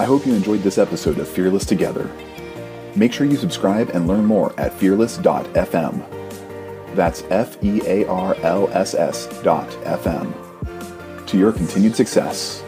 I 0.01 0.05
hope 0.05 0.27
you 0.27 0.35
enjoyed 0.35 0.63
this 0.63 0.79
episode 0.79 1.19
of 1.19 1.29
Fearless 1.29 1.65
Together. 1.65 2.11
Make 2.97 3.13
sure 3.13 3.27
you 3.27 3.37
subscribe 3.37 3.91
and 3.91 4.07
learn 4.09 4.25
more 4.27 4.53
at 4.59 4.79
fearlss.fm. 4.79 6.22
That's 6.95 7.23
F 7.31 7.63
E 7.63 7.81
A 7.87 8.07
R 8.07 8.35
L 8.43 8.69
S 8.73 8.95
S 8.95 9.27
dot 9.43 9.69
FM. 9.85 10.33
To 11.27 11.39
your 11.39 11.53
continued 11.53 11.97
success. 11.97 12.62